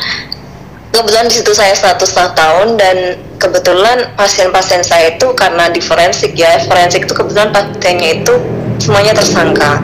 Kebetulan 0.94 1.26
di 1.26 1.34
situ 1.34 1.50
saya 1.50 1.74
setengah 1.74 2.38
tahun 2.38 2.78
dan 2.78 3.18
kebetulan 3.42 4.14
pasien-pasien 4.14 4.86
saya 4.86 5.18
itu 5.18 5.26
karena 5.34 5.66
di 5.66 5.82
forensik 5.82 6.38
ya 6.38 6.54
forensik 6.70 7.10
itu 7.10 7.14
kebetulan 7.18 7.50
pasiennya 7.50 8.22
itu 8.22 8.38
semuanya 8.78 9.10
tersangka. 9.10 9.82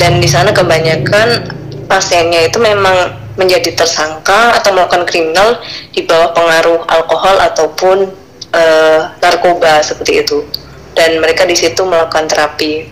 Dan 0.00 0.24
di 0.24 0.28
sana 0.30 0.48
kebanyakan 0.56 1.52
pasiennya 1.84 2.48
itu 2.48 2.56
memang 2.64 3.12
menjadi 3.36 3.76
tersangka 3.76 4.56
atau 4.56 4.72
melakukan 4.72 5.04
kriminal 5.04 5.60
di 5.92 6.08
bawah 6.08 6.32
pengaruh 6.32 6.80
alkohol 6.96 7.36
ataupun 7.44 8.08
eh, 8.56 9.00
narkoba 9.20 9.84
seperti 9.84 10.24
itu. 10.24 10.48
Dan 10.96 11.20
mereka 11.20 11.44
di 11.44 11.60
situ 11.60 11.84
melakukan 11.84 12.24
terapi. 12.24 12.88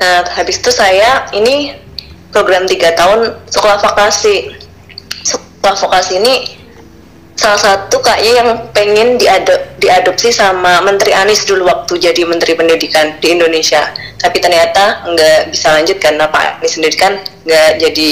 Nah, 0.00 0.24
habis 0.32 0.56
itu 0.56 0.72
saya 0.72 1.28
ini 1.36 1.76
program 2.32 2.64
tiga 2.64 2.96
tahun 2.96 3.36
sekolah 3.52 3.76
vokasi. 3.84 4.56
Sekolah 5.60 5.76
vokasi 5.76 6.24
ini 6.24 6.56
salah 7.36 7.60
satu 7.60 8.00
kayaknya 8.00 8.32
yang 8.40 8.50
pengen 8.72 9.08
diado- 9.20 9.60
diadopsi 9.76 10.32
sama 10.32 10.80
Menteri 10.80 11.12
Anies 11.12 11.44
dulu 11.44 11.68
waktu 11.68 12.00
jadi 12.00 12.24
Menteri 12.24 12.56
Pendidikan 12.56 13.20
di 13.20 13.36
Indonesia. 13.36 13.92
Tapi 14.16 14.40
ternyata 14.40 15.04
nggak 15.04 15.52
bisa 15.52 15.76
lanjut 15.76 16.00
karena 16.00 16.24
Pak 16.32 16.64
Anies 16.64 16.80
sendiri 16.80 16.96
kan 16.96 17.20
nggak 17.44 17.70
jadi 17.76 18.10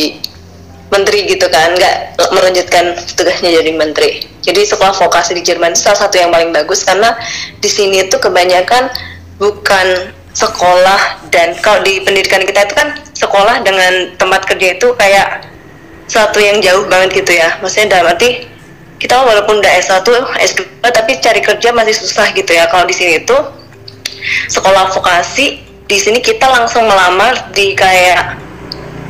menteri 0.92 1.24
gitu 1.24 1.48
kan, 1.48 1.72
nggak 1.72 2.16
melanjutkan 2.36 2.84
tugasnya 3.16 3.48
jadi 3.60 3.72
menteri. 3.72 4.28
Jadi 4.44 4.68
sekolah 4.68 4.92
vokasi 4.92 5.32
di 5.32 5.40
Jerman 5.40 5.72
salah 5.72 6.04
satu 6.04 6.20
yang 6.20 6.28
paling 6.28 6.52
bagus 6.52 6.84
karena 6.84 7.16
di 7.60 7.68
sini 7.68 8.04
itu 8.04 8.16
kebanyakan 8.20 8.92
bukan 9.40 10.12
sekolah 10.36 11.28
dan 11.32 11.56
kalau 11.64 11.80
di 11.80 12.04
pendidikan 12.04 12.44
kita 12.44 12.68
itu 12.68 12.74
kan 12.76 12.92
sekolah 13.16 13.64
dengan 13.64 14.14
tempat 14.20 14.44
kerja 14.46 14.76
itu 14.76 14.92
kayak 14.96 15.48
satu 16.08 16.40
yang 16.40 16.58
jauh 16.64 16.88
banget 16.88 17.22
gitu 17.22 17.36
ya. 17.36 17.60
Maksudnya 17.60 18.00
dalam 18.00 18.16
arti 18.16 18.48
kita 18.98 19.14
walaupun 19.14 19.62
udah 19.62 19.72
S1, 19.78 20.02
S2 20.42 20.82
tapi 20.82 21.22
cari 21.22 21.38
kerja 21.44 21.70
masih 21.70 21.94
susah 21.94 22.32
gitu 22.34 22.50
ya. 22.50 22.66
Kalau 22.66 22.88
di 22.88 22.96
sini 22.96 23.22
itu 23.22 23.36
sekolah 24.50 24.90
vokasi 24.90 25.62
di 25.88 25.96
sini 25.96 26.18
kita 26.20 26.44
langsung 26.50 26.84
melamar 26.84 27.52
di 27.54 27.72
kayak 27.72 28.36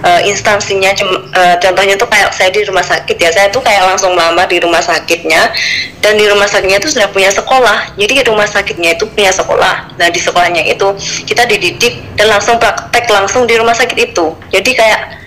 uh, 0.04 0.20
instansinya. 0.26 0.94
Uh, 1.34 1.56
contohnya 1.58 1.98
tuh 1.98 2.06
kayak 2.06 2.30
saya 2.34 2.54
di 2.54 2.62
rumah 2.62 2.84
sakit 2.84 3.16
ya. 3.18 3.30
Saya 3.34 3.48
tuh 3.50 3.62
kayak 3.64 3.82
langsung 3.88 4.14
melamar 4.14 4.46
di 4.46 4.62
rumah 4.62 4.82
sakitnya. 4.82 5.50
Dan 5.98 6.14
di 6.14 6.30
rumah 6.30 6.46
sakitnya 6.46 6.78
tuh 6.78 6.92
sudah 6.94 7.10
punya 7.10 7.32
sekolah. 7.34 7.98
Jadi 7.98 8.22
rumah 8.30 8.46
sakitnya 8.46 8.94
itu 8.94 9.10
punya 9.10 9.34
sekolah. 9.34 9.98
Nah 9.98 10.08
di 10.12 10.20
sekolahnya 10.22 10.62
itu 10.70 10.86
kita 11.26 11.48
dididik 11.50 12.14
dan 12.14 12.30
langsung 12.30 12.60
praktek 12.62 13.10
langsung 13.10 13.48
di 13.48 13.58
rumah 13.58 13.74
sakit 13.74 13.98
itu. 13.98 14.38
Jadi 14.54 14.70
kayak 14.78 15.17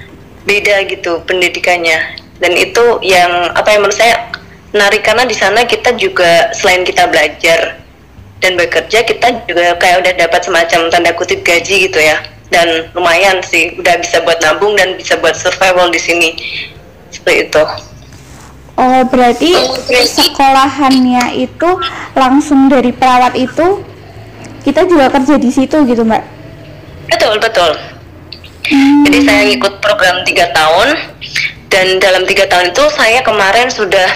beda 0.46 0.88
gitu 0.90 1.22
pendidikannya. 1.26 2.18
Dan 2.42 2.58
itu 2.58 2.98
yang 3.06 3.54
apa 3.54 3.70
yang 3.74 3.86
menurut 3.86 3.98
saya 3.98 4.34
menarik 4.74 5.06
karena 5.06 5.24
di 5.30 5.36
sana 5.38 5.62
kita 5.68 5.94
juga 6.00 6.50
selain 6.58 6.82
kita 6.82 7.06
belajar 7.12 7.78
dan 8.42 8.58
bekerja 8.58 9.06
kita 9.06 9.46
juga 9.46 9.78
kayak 9.78 10.02
udah 10.02 10.14
dapat 10.18 10.42
semacam 10.42 10.90
tanda 10.90 11.12
kutip 11.14 11.46
gaji 11.46 11.90
gitu 11.90 12.00
ya. 12.02 12.18
Dan 12.52 12.92
lumayan 12.98 13.40
sih 13.46 13.80
udah 13.80 13.96
bisa 14.02 14.20
buat 14.28 14.42
nabung 14.44 14.76
dan 14.76 14.98
bisa 15.00 15.16
buat 15.22 15.38
survival 15.38 15.88
di 15.94 16.02
sini. 16.02 16.30
Seperti 17.14 17.48
itu. 17.48 17.64
Oh, 18.76 19.06
berarti 19.08 19.54
sekolahannya 20.10 21.38
itu 21.38 21.70
langsung 22.18 22.68
dari 22.68 22.90
perawat 22.92 23.38
itu 23.38 23.86
kita 24.66 24.90
juga 24.90 25.14
kerja 25.14 25.38
di 25.38 25.52
situ 25.54 25.86
gitu, 25.86 26.02
Mbak? 26.02 26.42
betul 27.12 27.36
betul 27.44 27.72
jadi 29.08 29.20
saya 29.28 29.42
ngikut 29.52 29.84
program 29.84 30.24
tiga 30.24 30.48
tahun 30.56 30.96
dan 31.68 32.00
dalam 32.00 32.24
tiga 32.28 32.48
tahun 32.48 32.72
itu 32.72 32.84
saya 32.96 33.20
kemarin 33.24 33.68
sudah 33.68 34.10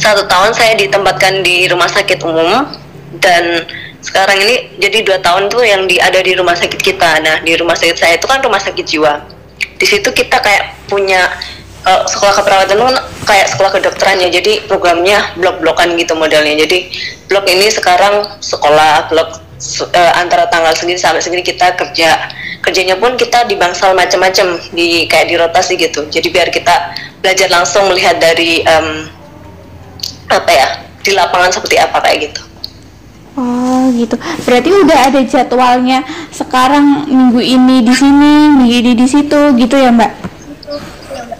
satu 0.00 0.24
tahun 0.28 0.52
saya 0.56 0.76
ditempatkan 0.76 1.44
di 1.44 1.68
rumah 1.68 1.88
sakit 1.88 2.20
umum 2.24 2.68
dan 3.20 3.64
sekarang 3.98 4.38
ini 4.40 4.78
jadi 4.78 5.04
dua 5.04 5.18
tahun 5.20 5.50
tuh 5.50 5.64
yang 5.64 5.88
di, 5.90 5.98
ada 5.98 6.22
di 6.22 6.32
rumah 6.36 6.54
sakit 6.54 6.80
kita. 6.80 7.18
Nah 7.24 7.36
di 7.42 7.56
rumah 7.58 7.74
sakit 7.74 7.96
saya 7.98 8.14
itu 8.16 8.26
kan 8.28 8.40
rumah 8.44 8.60
sakit 8.60 8.84
jiwa. 8.86 9.24
Di 9.78 9.86
situ 9.86 10.10
kita 10.14 10.38
kayak 10.38 10.86
punya 10.86 11.26
uh, 11.86 12.06
sekolah 12.06 12.34
keperawatan 12.38 12.78
kan 12.78 12.96
kayak 13.26 13.46
sekolah 13.50 13.70
kedokterannya. 13.74 14.30
Jadi 14.30 14.68
programnya 14.70 15.34
blok-blokan 15.36 15.98
gitu 15.98 16.14
modelnya. 16.14 16.54
Jadi 16.62 16.94
blok 17.26 17.44
ini 17.50 17.66
sekarang 17.68 18.38
sekolah 18.38 19.10
blok 19.10 19.47
uh, 19.92 20.12
antara 20.16 20.46
tanggal 20.48 20.72
segini 20.74 20.98
sampai 20.98 21.22
segini 21.22 21.42
kita 21.42 21.74
kerja. 21.74 22.30
Kerjanya 22.58 22.98
pun 22.98 23.14
kita 23.14 23.46
di 23.46 23.54
bangsal 23.54 23.94
macam-macam 23.94 24.58
di 24.74 25.06
kayak 25.06 25.26
di 25.30 25.34
rotasi 25.38 25.78
gitu. 25.78 26.06
Jadi 26.10 26.28
biar 26.30 26.50
kita 26.50 26.94
belajar 27.22 27.48
langsung 27.50 27.86
melihat 27.90 28.18
dari 28.18 28.62
um, 28.66 29.06
apa 30.28 30.50
ya 30.50 30.68
di 31.02 31.14
lapangan 31.14 31.50
seperti 31.54 31.80
apa 31.80 31.98
kayak 32.02 32.30
gitu. 32.30 32.42
Oh 33.38 33.86
gitu. 33.94 34.18
Berarti 34.42 34.70
udah 34.74 34.98
ada 35.06 35.20
jadwalnya 35.22 36.02
sekarang 36.34 37.06
minggu 37.06 37.38
ini 37.38 37.86
di 37.86 37.94
sini, 37.94 38.50
minggu 38.58 38.74
ini 38.74 38.92
di 38.98 39.06
situ 39.06 39.54
gitu 39.54 39.78
ya 39.78 39.94
Mbak? 39.94 40.12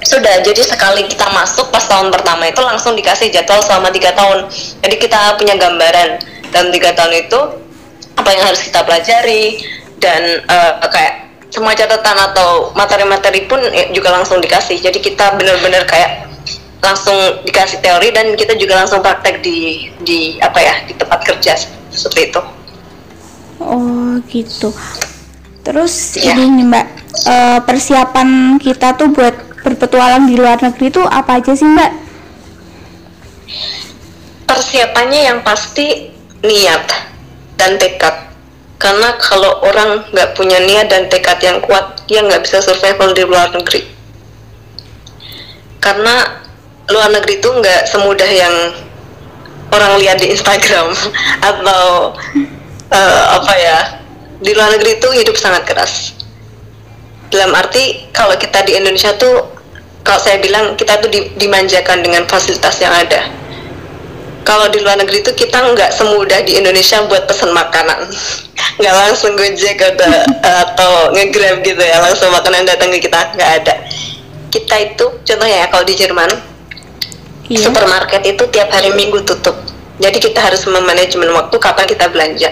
Sudah, 0.09 0.40
jadi 0.40 0.62
sekali 0.64 1.04
kita 1.04 1.26
masuk 1.35 1.68
pas 1.68 1.85
tahun 1.85 2.09
pertama 2.09 2.48
itu 2.48 2.62
langsung 2.64 2.96
dikasih 2.96 3.28
jadwal 3.35 3.61
selama 3.61 3.90
tiga 3.92 4.14
tahun. 4.14 4.46
Jadi 4.81 4.96
kita 4.96 5.37
punya 5.37 5.59
gambaran 5.59 6.22
dalam 6.48 6.70
tiga 6.72 6.94
tahun 6.96 7.28
itu 7.28 7.40
apa 8.18 8.28
yang 8.35 8.42
harus 8.50 8.66
kita 8.66 8.83
pelajari 8.83 9.62
dan 10.02 10.42
uh, 10.50 10.83
kayak 10.90 11.31
semua 11.48 11.72
catatan 11.72 12.16
atau 12.28 12.74
materi-materi 12.76 13.46
pun 13.48 13.62
juga 13.94 14.12
langsung 14.12 14.42
dikasih. 14.42 14.83
Jadi 14.83 14.98
kita 15.00 15.38
benar-benar 15.38 15.87
kayak 15.88 16.28
langsung 16.78 17.16
dikasih 17.42 17.83
teori 17.83 18.14
dan 18.14 18.35
kita 18.38 18.54
juga 18.54 18.78
langsung 18.85 19.02
praktek 19.02 19.42
di 19.42 19.88
di 20.02 20.38
apa 20.38 20.59
ya 20.62 20.74
di 20.87 20.94
tempat 20.94 21.24
kerja 21.26 21.57
seperti 21.90 22.31
itu. 22.31 22.42
Oh 23.59 24.20
gitu. 24.31 24.70
Terus 25.66 26.16
Ya. 26.16 26.33
ini 26.33 26.62
nih 26.62 26.66
Mbak, 26.70 26.87
eh, 27.26 27.59
persiapan 27.66 28.57
kita 28.62 28.94
tuh 28.94 29.11
buat 29.11 29.35
berpetualang 29.66 30.31
di 30.31 30.38
luar 30.38 30.62
negeri 30.62 30.88
itu 30.88 31.02
apa 31.02 31.42
aja 31.42 31.52
sih 31.52 31.66
Mbak? 31.66 31.92
Persiapannya 34.48 35.20
yang 35.28 35.38
pasti 35.44 36.09
niat 36.40 36.87
dan 37.59 37.77
tekad. 37.77 38.31
Karena 38.79 39.18
kalau 39.18 39.59
orang 39.66 40.07
nggak 40.14 40.38
punya 40.38 40.62
niat 40.62 40.87
dan 40.87 41.11
tekad 41.11 41.42
yang 41.42 41.59
kuat, 41.59 41.99
dia 42.07 42.23
nggak 42.23 42.47
bisa 42.47 42.62
survival 42.62 43.11
di 43.11 43.27
luar 43.27 43.51
negeri. 43.51 43.83
Karena 45.83 46.38
luar 46.88 47.11
negeri 47.12 47.42
itu 47.42 47.51
nggak 47.51 47.90
semudah 47.90 48.31
yang 48.31 48.55
orang 49.75 50.01
lihat 50.01 50.16
di 50.23 50.33
Instagram 50.33 50.94
atau 51.51 52.14
eh, 52.88 53.25
apa 53.37 53.55
ya 53.59 53.79
di 54.38 54.55
luar 54.55 54.73
negeri 54.79 54.97
itu 54.97 55.09
hidup 55.12 55.37
sangat 55.37 55.66
keras 55.68 56.14
dalam 57.29 57.53
arti 57.53 58.09
kalau 58.14 58.33
kita 58.40 58.64
di 58.64 58.79
Indonesia 58.79 59.12
tuh 59.21 59.53
kalau 60.01 60.21
saya 60.23 60.40
bilang 60.40 60.73
kita 60.81 60.97
tuh 61.05 61.12
di- 61.12 61.29
dimanjakan 61.37 62.01
dengan 62.01 62.25
fasilitas 62.25 62.81
yang 62.81 62.94
ada 62.94 63.29
kalau 64.48 64.72
di 64.72 64.80
luar 64.80 64.96
negeri 64.96 65.20
tuh 65.20 65.37
kita 65.37 65.61
nggak 65.61 65.92
semudah 65.92 66.40
di 66.48 66.56
Indonesia 66.56 67.04
buat 67.04 67.28
pesan 67.28 67.52
makanan. 67.52 68.08
Nggak 68.80 68.94
langsung 68.94 69.34
gojek 69.34 69.76
atau, 69.76 70.08
atau 70.64 70.92
ngegrab 71.12 71.61
gitu 71.66 71.82
ya 71.82 71.98
langsung 72.00 72.30
makanan 72.32 72.64
datang 72.64 72.88
ke 72.94 73.04
kita 73.04 73.37
nggak 73.37 73.50
ada. 73.61 73.74
Kita 74.48 74.74
itu 74.80 75.06
contohnya 75.26 75.56
ya 75.62 75.66
kalau 75.68 75.84
di 75.84 75.92
Jerman 75.98 76.30
Iya. 77.48 77.64
supermarket 77.64 78.22
itu 78.28 78.44
tiap 78.52 78.68
hari 78.68 78.92
minggu 78.92 79.24
tutup. 79.24 79.56
Jadi 79.98 80.20
kita 80.20 80.38
harus 80.44 80.62
memanajemen 80.68 81.32
waktu 81.32 81.56
kapan 81.56 81.88
kita 81.88 82.06
belanja. 82.12 82.50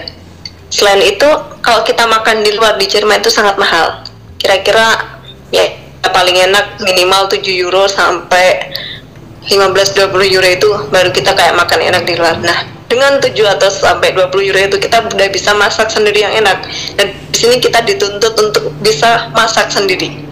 Selain 0.73 0.99
itu 1.05 1.29
kalau 1.61 1.85
kita 1.85 2.09
makan 2.09 2.43
di 2.43 2.57
luar 2.57 2.81
di 2.81 2.89
Jerman 2.89 3.21
itu 3.21 3.29
sangat 3.29 3.61
mahal. 3.61 4.03
Kira-kira 4.41 5.21
ya 5.53 5.69
paling 6.01 6.35
enak 6.49 6.81
minimal 6.81 7.29
7 7.29 7.45
euro 7.45 7.85
sampai 7.87 8.73
15-20 9.47 10.35
euro 10.35 10.49
itu 10.49 10.71
baru 10.91 11.11
kita 11.15 11.31
kayak 11.35 11.55
makan 11.55 11.79
enak 11.79 12.03
di 12.03 12.15
luar 12.19 12.39
nah 12.43 12.67
dengan 12.87 13.19
7 13.19 13.35
atau 13.35 13.69
sampai 13.71 14.15
20 14.15 14.31
euro 14.51 14.59
itu 14.59 14.77
kita 14.79 15.07
udah 15.07 15.29
bisa 15.31 15.51
masak 15.55 15.91
sendiri 15.91 16.23
yang 16.23 16.35
enak 16.39 16.67
dan 16.99 17.15
di 17.31 17.37
sini 17.37 17.57
kita 17.59 17.83
dituntut 17.83 18.35
untuk 18.39 18.75
bisa 18.83 19.31
masak 19.35 19.71
sendiri 19.71 20.23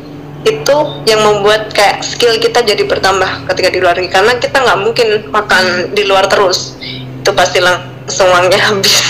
itu 0.44 0.76
yang 1.08 1.24
membuat 1.24 1.72
kayak 1.72 2.04
skill 2.04 2.36
kita 2.36 2.60
jadi 2.60 2.84
bertambah 2.84 3.48
ketika 3.48 3.68
di 3.72 3.78
luar 3.80 3.96
karena 3.96 4.32
kita 4.36 4.56
nggak 4.60 4.78
mungkin 4.82 5.08
makan 5.32 5.94
di 5.96 6.04
luar 6.04 6.28
terus 6.28 6.76
itu 7.24 7.30
pasti 7.32 7.58
langsung 7.64 8.28
uangnya 8.28 8.60
habis 8.60 9.00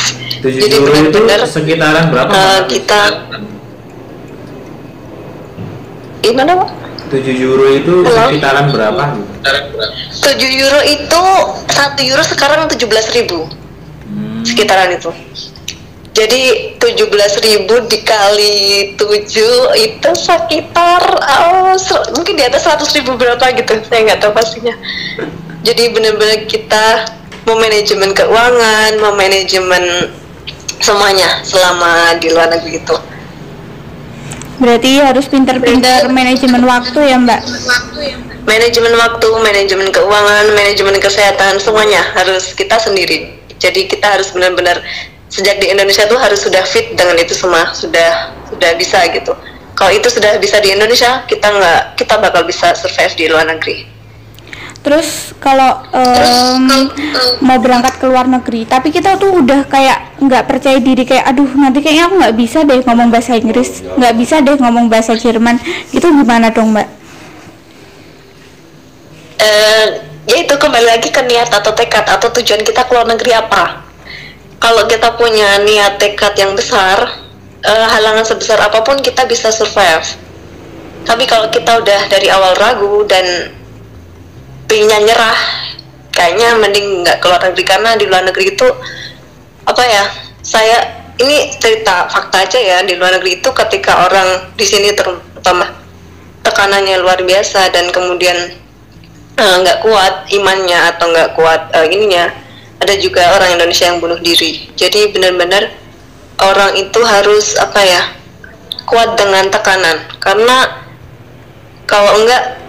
7 0.44 0.60
euro 0.60 0.92
itu 0.92 1.20
sekitaran 1.48 2.12
berapa? 2.12 2.30
Pak? 2.30 2.60
kita 2.70 3.00
gimana 6.22 6.52
pak 6.64 6.70
7 7.12 7.44
euro 7.44 7.66
itu 7.72 7.94
Halo? 8.04 8.16
sekitaran 8.30 8.66
berapa? 8.70 9.04
7 9.44 10.61
euro 10.61 10.80
itu 10.88 11.22
1 11.68 12.09
euro 12.09 12.22
sekarang 12.24 12.64
17.000 12.66 13.16
ribu. 13.20 13.44
Hmm, 14.09 14.40
sekitaran 14.40 14.96
itu. 14.96 15.12
Jadi 16.14 16.74
17.000 16.78 17.66
dikali 17.90 18.94
7 18.96 19.74
itu 19.76 20.11
sekitar 20.14 21.02
oh, 21.20 21.74
mungkin 22.14 22.35
di 22.38 22.44
atas 22.46 22.64
100.000 22.64 23.04
ribu 23.04 23.20
berapa 23.20 23.44
gitu. 23.52 23.85
Saya 23.85 24.00
nggak 24.09 24.20
tahu 24.24 24.33
pastinya. 24.33 24.72
Jadi 25.64 25.92
benar-benar 25.92 26.44
kita 26.48 26.85
memanajemen 27.44 28.16
keuangan 28.16 28.96
memanajemen 28.96 29.85
semuanya 30.80 31.40
selama 31.44 32.16
di 32.20 32.28
luar 32.33 32.52
negeri 32.52 32.80
itu 32.80 32.96
Berarti 34.54 35.02
harus 35.02 35.26
pinter-pinter 35.26 36.09
manajemen 36.09 36.62
waktu 36.62 36.98
ya 37.11 37.18
Mbak? 37.18 37.40
Manajemen 38.44 38.94
waktu, 38.96 39.28
manajemen 39.40 39.88
keuangan, 39.90 40.46
manajemen 40.52 40.96
kesehatan, 41.00 41.59
semuanya 41.61 42.00
harus 42.14 42.52
kita 42.52 42.76
sendiri. 42.80 43.40
Jadi 43.59 43.88
kita 43.88 44.16
harus 44.16 44.30
benar-benar 44.33 44.85
sejak 45.33 45.59
di 45.59 45.72
Indonesia 45.72 46.07
tuh 46.07 46.20
harus 46.20 46.44
sudah 46.44 46.62
fit 46.62 46.94
dengan 46.94 47.16
itu 47.18 47.35
semua, 47.35 47.72
sudah 47.74 48.30
sudah 48.48 48.70
bisa 48.78 49.02
gitu. 49.11 49.35
Kalau 49.74 49.90
itu 49.90 50.07
sudah 50.07 50.38
bisa 50.38 50.62
di 50.62 50.70
Indonesia, 50.70 51.26
kita 51.26 51.50
nggak 51.50 51.80
kita 51.98 52.14
bakal 52.22 52.46
bisa 52.46 52.76
survive 52.78 53.14
di 53.18 53.26
luar 53.26 53.50
negeri. 53.50 53.90
Terus 54.85 55.33
kalau 55.40 55.80
em, 55.96 56.92
mau 57.40 57.57
berangkat 57.57 57.96
ke 57.96 58.04
luar 58.04 58.28
negeri, 58.28 58.68
tapi 58.68 58.92
kita 58.92 59.16
tuh 59.16 59.40
udah 59.40 59.64
kayak 59.64 60.20
nggak 60.20 60.44
percaya 60.44 60.76
diri 60.76 61.09
kayak, 61.09 61.24
aduh 61.24 61.48
nanti 61.57 61.80
kayaknya 61.80 62.04
aku 62.12 62.14
nggak 62.20 62.37
bisa 62.37 62.59
deh 62.68 62.80
ngomong 62.85 63.09
bahasa 63.09 63.33
Inggris, 63.33 63.80
nggak 63.80 64.14
bisa 64.20 64.44
deh 64.44 64.61
ngomong 64.61 64.92
bahasa 64.92 65.16
Jerman, 65.16 65.57
itu 65.88 66.04
gimana 66.04 66.52
dong 66.52 66.76
Mbak? 66.76 66.93
Eh 69.44 69.87
ya 70.24 70.37
itu 70.40 70.54
kembali 70.57 70.88
lagi 70.88 71.12
ke 71.12 71.20
niat 71.20 71.52
atau 71.52 71.76
tekad 71.76 72.09
atau 72.09 72.33
tujuan 72.40 72.64
kita 72.64 72.88
ke 72.88 72.90
luar 72.96 73.04
negeri 73.04 73.37
apa. 73.37 73.85
Kalau 74.57 74.88
kita 74.88 75.20
punya 75.20 75.61
niat 75.61 76.00
tekad 76.00 76.33
yang 76.40 76.57
besar 76.57 77.04
eh, 77.61 77.87
halangan 77.92 78.24
sebesar 78.24 78.57
apa 78.64 78.80
pun 78.80 78.96
kita 79.04 79.28
bisa 79.28 79.52
survive. 79.52 80.09
Tapi 81.04 81.28
kalau 81.28 81.52
kita 81.52 81.85
udah 81.85 82.00
dari 82.09 82.33
awal 82.33 82.57
ragu 82.57 83.04
dan 83.04 83.52
pinginnya 84.64 85.04
nyerah 85.04 85.40
kayaknya 86.14 86.57
mending 86.57 87.04
nggak 87.04 87.20
keluar 87.20 87.42
negeri 87.42 87.64
karena 87.66 87.90
di 87.98 88.09
luar 88.09 88.24
negeri 88.24 88.54
itu 88.54 88.68
apa 89.66 89.83
ya 89.85 90.04
saya 90.40 90.78
ini 91.20 91.52
cerita 91.59 92.07
fakta 92.09 92.46
aja 92.46 92.59
ya 92.59 92.78
di 92.87 92.94
luar 92.96 93.18
negeri 93.18 93.42
itu 93.42 93.50
ketika 93.50 94.09
orang 94.09 94.54
di 94.54 94.64
sini 94.64 94.94
terutama 94.94 95.68
tekanannya 96.46 96.96
luar 97.02 97.20
biasa 97.22 97.70
dan 97.74 97.90
kemudian 97.90 98.63
eh, 99.38 99.55
nggak 99.62 99.79
kuat 99.83 100.14
imannya 100.31 100.79
atau 100.94 101.11
nggak 101.11 101.31
kuat 101.35 101.70
uh, 101.75 101.87
ininya. 101.87 102.31
Ada 102.83 103.01
juga 103.01 103.38
orang 103.38 103.57
Indonesia 103.57 103.88
yang 103.88 103.99
bunuh 104.03 104.20
diri. 104.20 104.68
Jadi 104.77 105.14
benar-benar 105.14 105.73
orang 106.42 106.77
itu 106.77 107.01
harus 107.01 107.57
apa 107.57 107.81
ya 107.81 108.03
kuat 108.85 109.16
dengan 109.16 109.49
tekanan. 109.49 110.05
Karena 110.20 110.85
kalau 111.88 112.20
enggak 112.20 112.61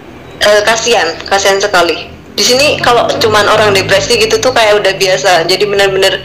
uh, 0.42 0.62
kasihan 0.64 1.14
kasihan 1.28 1.60
sekali. 1.60 2.08
Di 2.36 2.44
sini 2.44 2.76
kalau 2.84 3.08
cuman 3.16 3.48
orang 3.48 3.72
depresi 3.72 4.20
gitu 4.20 4.40
tuh 4.40 4.52
kayak 4.52 4.80
udah 4.80 4.94
biasa. 4.96 5.48
Jadi 5.48 5.64
benar-benar 5.64 6.20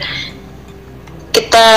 kita 1.32 1.68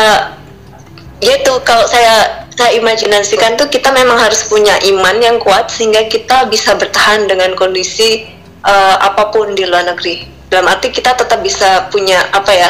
ya 1.23 1.35
tuh 1.43 1.63
kalau 1.63 1.87
saya 1.87 2.45
saya 2.55 2.79
imajinasikan 2.79 3.59
tuh 3.59 3.67
kita 3.67 3.91
memang 3.91 4.15
harus 4.15 4.47
punya 4.47 4.79
iman 4.95 5.15
yang 5.19 5.37
kuat 5.43 5.67
sehingga 5.67 6.07
kita 6.07 6.47
bisa 6.47 6.75
bertahan 6.75 7.27
dengan 7.27 7.51
kondisi 7.55 8.23
uh, 8.65 8.95
apa 8.99 9.29
pun 9.29 9.53
di 9.53 9.63
luar 9.63 9.85
negeri. 9.85 10.25
Dalam 10.49 10.65
arti 10.69 10.89
kita 10.89 11.13
tetap 11.13 11.39
bisa 11.45 11.87
punya 11.93 12.21
apa 12.33 12.51
ya 12.53 12.69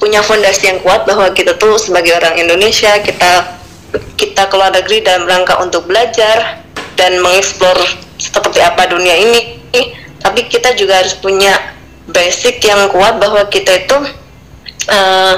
punya 0.00 0.20
fondasi 0.20 0.68
yang 0.68 0.80
kuat 0.82 1.06
bahwa 1.06 1.30
kita 1.32 1.56
tuh 1.56 1.78
sebagai 1.78 2.16
orang 2.18 2.36
Indonesia 2.36 2.98
kita 3.00 3.56
kita 4.18 4.50
keluar 4.50 4.74
negeri 4.74 5.04
dalam 5.06 5.24
rangka 5.24 5.60
untuk 5.62 5.86
belajar 5.86 6.60
dan 6.98 7.20
mengeksplor 7.22 7.78
seperti 8.18 8.58
apa 8.64 8.88
dunia 8.90 9.14
ini. 9.14 9.40
Tapi 10.24 10.48
kita 10.48 10.72
juga 10.72 11.04
harus 11.04 11.14
punya 11.20 11.52
basic 12.08 12.64
yang 12.64 12.88
kuat 12.88 13.20
bahwa 13.20 13.44
kita 13.52 13.84
itu 13.84 13.96
uh, 14.88 15.34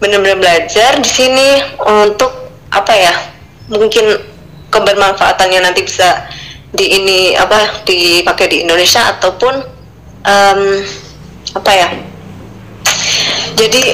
benar-benar 0.00 0.38
belajar 0.40 0.96
di 1.00 1.10
sini 1.10 1.48
untuk 1.84 2.30
apa 2.72 2.92
ya 2.92 3.14
mungkin 3.72 4.20
kebermanfaatannya 4.68 5.60
nanti 5.64 5.84
bisa 5.84 6.28
di 6.68 6.86
ini 7.00 7.18
apa 7.32 7.80
dipakai 7.88 8.46
di 8.52 8.56
Indonesia 8.64 9.08
ataupun 9.16 9.54
um, 10.24 10.60
apa 11.56 11.72
ya? 11.72 11.88
Jadi 13.56 13.84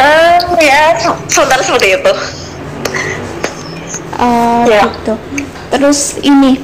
um, 0.00 0.56
ya 0.58 0.96
sebentar 1.28 1.60
seperti 1.60 2.00
itu 2.00 2.12
uh, 4.18 4.64
ya. 4.66 4.88
gitu. 4.88 5.14
Terus 5.72 6.20
ini 6.24 6.60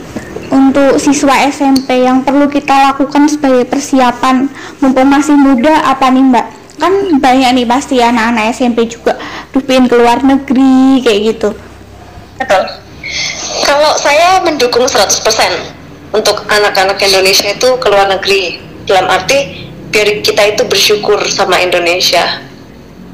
untuk 0.49 0.97
siswa 0.97 1.45
SMP 1.49 2.09
yang 2.09 2.25
perlu 2.25 2.49
kita 2.49 2.93
lakukan 2.93 3.29
sebagai 3.29 3.69
persiapan 3.69 4.49
mumpung 4.81 5.09
masih 5.09 5.37
muda 5.37 5.85
apa 5.85 6.09
nih 6.09 6.25
mbak? 6.25 6.47
Kan 6.79 7.21
banyak 7.21 7.51
nih 7.59 7.67
pasti 7.67 7.99
anak-anak 7.99 8.55
SMP 8.55 8.87
juga 8.89 9.19
dupin 9.51 9.91
ke 9.91 9.95
luar 9.99 10.23
negeri 10.23 11.03
kayak 11.03 11.21
gitu 11.35 11.51
betul. 12.39 12.63
Kalau 13.65 13.93
saya 14.01 14.41
mendukung 14.45 14.85
100% 14.85 16.15
untuk 16.17 16.45
anak-anak 16.49 16.97
Indonesia 17.05 17.53
itu 17.53 17.69
ke 17.77 17.87
luar 17.89 18.09
negeri 18.09 18.61
dalam 18.89 19.09
arti 19.13 19.69
biar 19.89 20.21
kita 20.25 20.57
itu 20.57 20.63
bersyukur 20.65 21.21
sama 21.29 21.61
Indonesia. 21.61 22.45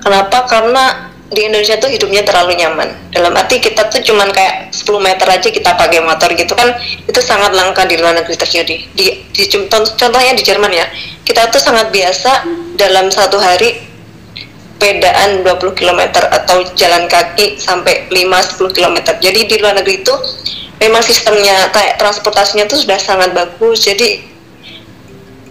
Kenapa? 0.02 0.46
Karena 0.46 1.10
di 1.34 1.50
Indonesia 1.50 1.74
tuh 1.80 1.90
hidupnya 1.90 2.22
terlalu 2.22 2.54
nyaman. 2.60 3.10
Dalam 3.10 3.34
arti 3.34 3.58
kita 3.58 3.90
tuh 3.90 4.04
cuman 4.04 4.30
kayak 4.30 4.70
10 4.70 4.86
meter 5.00 5.26
aja 5.26 5.48
kita 5.50 5.70
pakai 5.74 6.04
motor 6.04 6.30
gitu 6.36 6.54
kan 6.54 6.76
itu 7.08 7.20
sangat 7.24 7.56
langka 7.56 7.82
di 7.88 7.98
luar 7.98 8.14
negeri 8.14 8.36
terjadi. 8.38 8.76
Di, 8.94 9.04
di 9.34 9.42
contohnya 9.98 10.32
di 10.36 10.42
Jerman 10.44 10.70
ya 10.70 10.86
kita 11.26 11.50
tuh 11.50 11.58
sangat 11.58 11.90
biasa 11.90 12.46
dalam 12.78 13.10
satu 13.10 13.40
hari 13.40 13.93
pedaan 14.76 15.46
20 15.46 15.78
km 15.78 16.00
atau 16.28 16.66
jalan 16.74 17.06
kaki 17.08 17.56
sampai 17.56 18.10
5-10 18.10 18.76
km 18.76 18.96
jadi 19.22 19.40
di 19.46 19.56
luar 19.62 19.78
negeri 19.78 20.02
itu 20.02 20.14
memang 20.84 21.00
sistemnya 21.00 21.72
kayak 21.72 21.96
transportasinya 21.96 22.68
tuh 22.68 22.76
sudah 22.76 23.00
sangat 23.00 23.32
bagus. 23.32 23.88
Jadi 23.88 24.20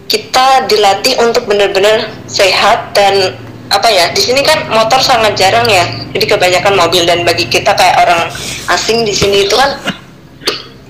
kita 0.06 0.68
dilatih 0.70 1.18
untuk 1.24 1.48
benar-benar 1.50 2.06
sehat 2.30 2.94
dan 2.94 3.34
apa 3.72 3.88
ya 3.90 4.12
di 4.12 4.22
sini 4.22 4.44
kan 4.44 4.70
motor 4.70 5.02
sangat 5.02 5.34
jarang 5.34 5.66
ya. 5.66 5.82
Jadi 6.14 6.24
kebanyakan 6.30 6.74
mobil 6.78 7.02
dan 7.02 7.26
bagi 7.26 7.50
kita 7.50 7.74
kayak 7.74 7.98
orang 8.04 8.30
asing 8.70 9.02
di 9.02 9.10
sini 9.10 9.48
itu 9.48 9.58
kan 9.58 9.74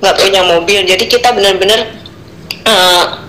nggak 0.05 0.17
punya 0.21 0.43
mobil. 0.45 0.85
Jadi 0.85 1.05
kita 1.09 1.33
benar-benar 1.33 1.81
uh, 2.69 3.24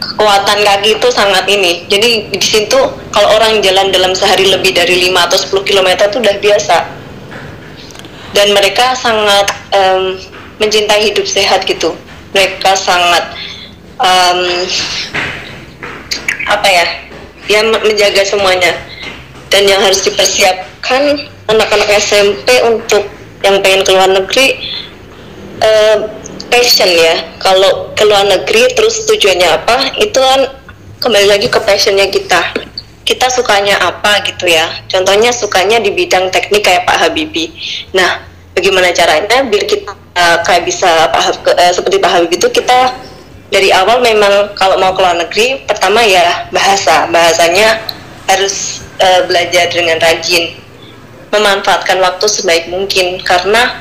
kekuatan 0.00 0.58
kaki 0.62 1.00
itu 1.00 1.08
sangat 1.12 1.44
ini. 1.48 1.84
Jadi 1.88 2.32
di 2.32 2.40
situ 2.40 2.78
kalau 3.12 3.28
orang 3.36 3.60
jalan 3.64 3.92
dalam 3.92 4.12
sehari 4.12 4.48
lebih 4.48 4.76
dari 4.76 5.08
5 5.10 5.26
atau 5.26 5.38
10 5.60 5.68
km 5.68 5.88
itu 5.96 6.16
udah 6.20 6.36
biasa. 6.40 6.76
Dan 8.36 8.52
mereka 8.52 8.92
sangat 8.92 9.48
um, 9.72 10.20
mencintai 10.60 11.12
hidup 11.12 11.24
sehat 11.24 11.64
gitu. 11.64 11.96
Mereka 12.36 12.76
sangat 12.76 13.32
um, 13.96 14.40
apa 16.46 16.68
ya 16.68 16.84
ya 17.48 17.60
menjaga 17.64 18.22
semuanya. 18.24 18.76
Dan 19.48 19.64
yang 19.70 19.80
harus 19.80 20.02
dipersiapkan 20.04 21.22
anak-anak 21.48 21.88
SMP 22.02 22.50
untuk 22.66 23.06
yang 23.46 23.62
pengen 23.62 23.86
keluar 23.86 24.10
negeri 24.10 24.58
uh, 25.62 26.10
passion 26.56 26.88
ya. 26.88 27.36
Kalau 27.36 27.92
keluar 27.92 28.24
negeri 28.24 28.72
terus 28.72 29.04
tujuannya 29.04 29.44
apa 29.44 29.76
itu 30.00 30.16
kan 30.16 30.40
kembali 31.04 31.28
lagi 31.28 31.52
ke 31.52 31.60
passionnya 31.60 32.08
kita. 32.08 32.56
Kita 33.04 33.28
sukanya 33.28 33.76
apa 33.84 34.24
gitu 34.24 34.48
ya. 34.48 34.64
Contohnya 34.88 35.30
sukanya 35.36 35.78
di 35.78 35.92
bidang 35.92 36.32
teknik 36.32 36.64
kayak 36.64 36.88
Pak 36.88 36.96
Habibie. 36.96 37.52
Nah 37.92 38.24
bagaimana 38.56 38.90
caranya 38.96 39.44
biar 39.44 39.64
kita 39.68 39.92
uh, 39.92 40.36
kayak 40.42 40.64
bisa 40.64 41.12
Pak, 41.12 41.44
uh, 41.44 41.72
seperti 41.76 42.00
Pak 42.00 42.10
Habibie 42.10 42.40
itu 42.40 42.48
kita 42.48 42.96
dari 43.52 43.70
awal 43.70 44.02
memang 44.02 44.56
kalau 44.58 44.80
mau 44.80 44.90
keluar 44.96 45.14
negeri 45.14 45.62
pertama 45.68 46.02
ya 46.02 46.48
bahasa. 46.50 47.04
Bahasanya 47.12 47.84
harus 48.26 48.80
uh, 48.98 49.28
belajar 49.28 49.68
dengan 49.70 50.00
rajin. 50.00 50.56
Memanfaatkan 51.30 52.00
waktu 52.00 52.26
sebaik 52.26 52.72
mungkin. 52.72 53.22
Karena 53.22 53.76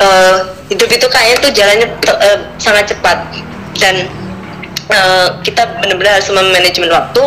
uh, 0.00 0.36
hidup 0.68 0.88
itu 0.88 1.06
kayaknya 1.08 1.36
tuh 1.40 1.52
jalannya 1.52 1.88
uh, 2.10 2.38
sangat 2.56 2.92
cepat. 2.92 3.18
Dan 3.76 4.08
uh, 4.92 5.28
kita 5.44 5.80
benar-benar 5.82 6.20
harus 6.20 6.30
memanajemen 6.32 6.90
waktu. 6.92 7.22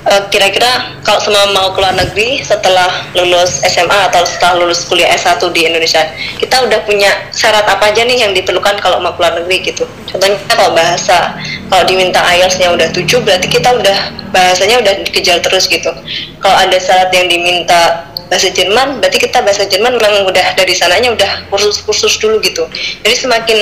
Eh, 0.00 0.22
kira-kira 0.32 0.96
kalau 1.04 1.20
semua 1.20 1.44
mau 1.52 1.76
keluar 1.76 1.92
negeri 1.92 2.40
setelah 2.40 2.88
lulus 3.12 3.60
SMA 3.68 4.08
atau 4.08 4.24
setelah 4.24 4.64
lulus 4.64 4.88
kuliah 4.88 5.12
S1 5.12 5.44
di 5.52 5.68
Indonesia 5.68 6.00
kita 6.40 6.64
udah 6.64 6.88
punya 6.88 7.12
syarat 7.36 7.68
apa 7.68 7.92
aja 7.92 8.08
nih 8.08 8.24
yang 8.24 8.32
diperlukan 8.32 8.80
kalau 8.80 8.96
mau 9.04 9.12
keluar 9.12 9.36
negeri 9.36 9.60
gitu. 9.60 9.84
Contohnya 10.08 10.40
kalau 10.48 10.72
bahasa 10.72 11.36
kalau 11.68 11.84
diminta 11.84 12.16
IELTS-nya 12.26 12.72
udah 12.72 12.88
7 12.96 13.06
berarti 13.20 13.46
kita 13.52 13.76
udah 13.76 13.98
bahasanya 14.32 14.80
udah 14.80 14.92
dikejar 15.04 15.36
terus 15.44 15.68
gitu. 15.68 15.92
Kalau 16.40 16.56
ada 16.56 16.80
syarat 16.80 17.12
yang 17.12 17.28
diminta 17.28 18.09
bahasa 18.30 18.48
Jerman 18.54 19.02
berarti 19.02 19.18
kita 19.18 19.42
bahasa 19.42 19.66
Jerman 19.66 19.98
memang 19.98 20.24
udah 20.30 20.54
dari 20.54 20.72
sananya 20.72 21.10
udah 21.12 21.50
kursus-kursus 21.50 22.16
dulu 22.22 22.38
gitu 22.40 22.64
jadi 23.02 23.16
semakin 23.18 23.58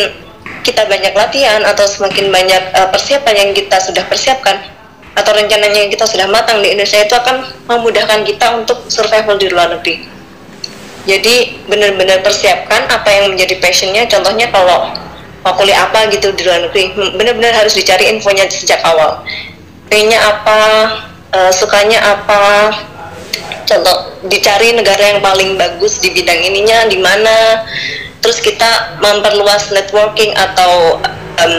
kita 0.63 0.85
banyak 0.85 1.17
latihan 1.17 1.65
atau 1.65 1.89
semakin 1.89 2.29
banyak 2.29 2.63
uh, 2.77 2.93
persiapan 2.93 3.35
yang 3.35 3.51
kita 3.57 3.81
sudah 3.81 4.05
persiapkan 4.05 4.61
atau 5.17 5.33
rencananya 5.35 5.89
yang 5.89 5.91
kita 5.91 6.07
sudah 6.07 6.31
matang 6.31 6.63
di 6.63 6.71
Indonesia 6.71 7.03
itu 7.03 7.15
akan 7.17 7.43
memudahkan 7.67 8.23
kita 8.23 8.47
untuk 8.55 8.87
survival 8.87 9.35
di 9.35 9.51
luar 9.51 9.75
negeri. 9.75 10.07
Jadi 11.09 11.65
benar-benar 11.67 12.21
persiapkan 12.23 12.87
apa 12.87 13.09
yang 13.11 13.35
menjadi 13.35 13.59
passionnya. 13.59 14.05
Contohnya 14.07 14.53
kalau 14.53 14.93
mau 15.43 15.53
kuliah 15.57 15.89
apa 15.89 16.07
gitu 16.13 16.31
di 16.37 16.45
luar 16.45 16.69
negeri, 16.69 16.93
benar-benar 16.95 17.57
harus 17.57 17.75
dicari 17.75 18.13
infonya 18.13 18.47
sejak 18.47 18.79
awal. 18.85 19.25
Pengennya 19.89 20.21
apa, 20.21 20.61
uh, 21.33 21.51
sukanya 21.51 21.99
apa, 22.05 22.71
contoh 23.69 23.97
dicari 24.27 24.73
negara 24.73 25.17
yang 25.17 25.21
paling 25.21 25.55
bagus 25.61 26.01
di 26.01 26.11
bidang 26.13 26.41
ininya 26.41 26.89
di 26.89 26.99
mana. 26.99 27.65
Terus 28.19 28.43
kita 28.43 28.99
memperluas 28.99 29.71
networking 29.71 30.35
atau 30.35 30.99
um, 31.39 31.55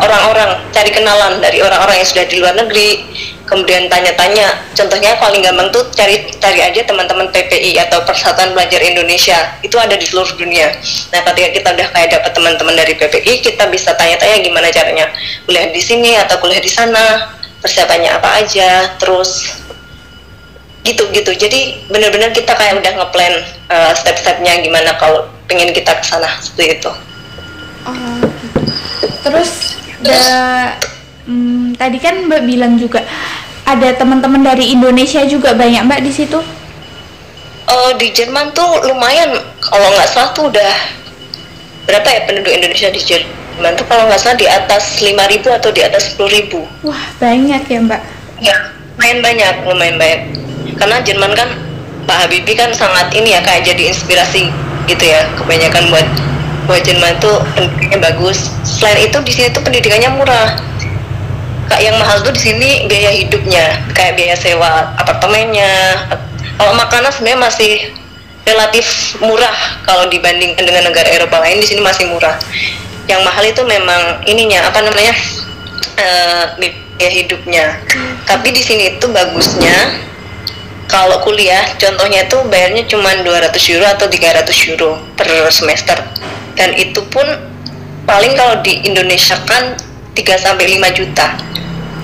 orang-orang 0.00 0.62
cari 0.70 0.90
kenalan 0.94 1.42
dari 1.42 1.60
orang-orang 1.60 2.00
yang 2.00 2.08
sudah 2.08 2.26
di 2.30 2.36
luar 2.40 2.54
negeri 2.56 3.04
kemudian 3.50 3.90
tanya-tanya. 3.90 4.62
Contohnya 4.78 5.18
paling 5.18 5.42
gampang 5.42 5.74
tuh 5.74 5.82
cari 5.90 6.30
cari 6.38 6.62
aja 6.62 6.86
teman-teman 6.86 7.34
PPI 7.34 7.82
atau 7.82 8.06
Persatuan 8.06 8.54
Pelajar 8.54 8.78
Indonesia. 8.78 9.58
Itu 9.60 9.74
ada 9.76 9.98
di 9.98 10.06
seluruh 10.06 10.38
dunia. 10.38 10.70
Nah 11.10 11.20
ketika 11.26 11.48
kita 11.58 11.68
udah 11.74 11.88
kayak 11.90 12.08
dapat 12.14 12.30
teman-teman 12.30 12.74
dari 12.78 12.94
PPI 12.94 13.42
kita 13.42 13.66
bisa 13.66 13.98
tanya-tanya 13.98 14.46
gimana 14.46 14.70
caranya. 14.70 15.10
Kuliah 15.44 15.66
di 15.74 15.82
sini 15.82 16.14
atau 16.14 16.38
kuliah 16.38 16.62
di 16.62 16.70
sana 16.70 17.34
persiapannya 17.60 18.08
apa 18.16 18.40
aja 18.40 18.96
terus 18.96 19.52
gitu-gitu. 20.84 21.32
Jadi 21.36 21.84
benar-benar 21.92 22.32
kita 22.32 22.56
kayak 22.56 22.80
udah 22.80 22.92
ngeplan 22.96 23.34
uh, 23.68 23.92
step-stepnya 23.92 24.64
gimana 24.64 24.96
kalau 24.96 25.28
pengen 25.50 25.74
kita 25.76 25.92
ke 25.98 26.04
sana 26.04 26.28
seperti 26.40 26.80
itu. 26.80 26.90
Oh, 27.80 28.20
gitu. 28.20 28.60
terus 29.24 29.80
da, 30.04 30.20
hmm, 31.24 31.80
tadi 31.80 31.96
kan 31.96 32.28
mbak 32.28 32.44
bilang 32.44 32.76
juga 32.76 33.00
ada 33.64 33.88
teman-teman 33.96 34.44
dari 34.44 34.72
Indonesia 34.72 35.24
juga 35.24 35.56
banyak 35.56 35.84
mbak 35.88 36.00
di 36.04 36.12
situ? 36.12 36.40
Oh 37.70 37.90
di 37.96 38.10
Jerman 38.10 38.50
tuh 38.56 38.84
lumayan. 38.88 39.36
Kalau 39.60 39.88
nggak 39.94 40.08
salah 40.10 40.30
tuh 40.34 40.50
udah 40.50 40.72
berapa 41.86 42.08
ya 42.08 42.20
penduduk 42.26 42.52
Indonesia 42.52 42.88
di 42.90 43.00
Jerman 43.00 43.76
tuh? 43.76 43.86
Kalau 43.86 44.08
nggak 44.08 44.20
salah 44.20 44.36
di 44.36 44.48
atas 44.48 44.98
5.000 44.98 45.58
atau 45.60 45.70
di 45.70 45.82
atas 45.84 46.16
10.000 46.16 46.56
wah 46.84 47.02
banyak 47.20 47.62
ya 47.68 47.78
mbak? 47.84 48.02
Ya, 48.40 48.56
lumayan 48.96 49.18
banyak, 49.20 49.54
lumayan 49.68 49.96
banyak. 50.00 50.39
Karena 50.80 50.96
Jerman 51.04 51.32
kan 51.36 51.48
Pak 52.08 52.16
Habibie 52.26 52.56
kan 52.56 52.72
sangat 52.72 53.12
ini 53.12 53.36
ya 53.36 53.44
kayak 53.44 53.68
jadi 53.68 53.92
inspirasi 53.92 54.48
gitu 54.88 55.04
ya. 55.04 55.28
Kebanyakan 55.36 55.92
buat 55.92 56.08
buat 56.64 56.80
Jerman 56.80 57.20
tuh 57.20 57.44
pendidikannya 57.52 58.00
bagus. 58.00 58.48
Selain 58.64 59.04
itu 59.04 59.20
di 59.20 59.32
sini 59.36 59.46
tuh 59.52 59.60
pendidikannya 59.60 60.10
murah. 60.16 60.56
Kak 61.70 61.78
yang 61.84 61.94
mahal 62.02 62.18
tuh 62.26 62.34
di 62.34 62.42
sini 62.50 62.90
biaya 62.90 63.14
hidupnya, 63.14 63.78
kayak 63.94 64.18
biaya 64.18 64.34
sewa 64.34 64.90
apartemennya. 64.98 65.70
Kalau 66.58 66.74
makanan 66.74 67.14
sebenarnya 67.14 67.40
masih 67.46 67.72
relatif 68.42 69.14
murah 69.22 69.54
kalau 69.86 70.10
dibandingkan 70.10 70.66
dengan 70.66 70.90
negara 70.90 71.06
Eropa 71.06 71.38
lain 71.38 71.62
di 71.62 71.68
sini 71.70 71.78
masih 71.78 72.10
murah. 72.10 72.34
Yang 73.06 73.20
mahal 73.22 73.44
itu 73.46 73.62
memang 73.62 74.18
ininya 74.26 74.66
apa 74.66 74.82
namanya? 74.82 75.14
eh, 76.00 76.44
biaya 76.58 77.10
hidupnya. 77.10 77.64
Tapi 78.26 78.48
di 78.50 78.62
sini 78.62 78.96
itu 78.96 79.06
bagusnya 79.10 79.74
kalau 80.90 81.22
kuliah 81.22 81.62
contohnya 81.78 82.26
itu 82.26 82.36
bayarnya 82.50 82.82
cuma 82.90 83.14
200 83.22 83.54
euro 83.72 83.86
atau 83.86 84.10
300 84.10 84.70
euro 84.74 84.98
per 85.14 85.30
semester. 85.54 85.96
Dan 86.58 86.74
itu 86.74 87.00
pun 87.08 87.24
paling 88.04 88.34
kalau 88.34 88.58
di 88.60 88.82
Indonesia 88.82 89.38
kan 89.46 89.78
3 90.12 90.34
sampai 90.36 90.76
5 90.76 90.98
juta. 90.98 91.38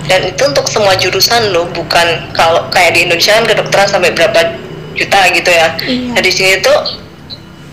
Dan 0.06 0.22
itu 0.30 0.38
untuk 0.46 0.70
semua 0.70 0.94
jurusan 0.94 1.50
loh, 1.50 1.66
bukan 1.74 2.30
kalau 2.30 2.70
kayak 2.70 2.94
di 2.94 3.10
Indonesia 3.10 3.34
kan 3.42 3.44
kedokteran 3.50 3.90
sampai 3.90 4.14
berapa 4.14 4.54
juta 4.94 5.20
gitu 5.34 5.50
ya. 5.50 5.74
Iya. 5.82 6.14
Nah, 6.14 6.22
di 6.22 6.30
sini 6.30 6.62
tuh 6.62 6.78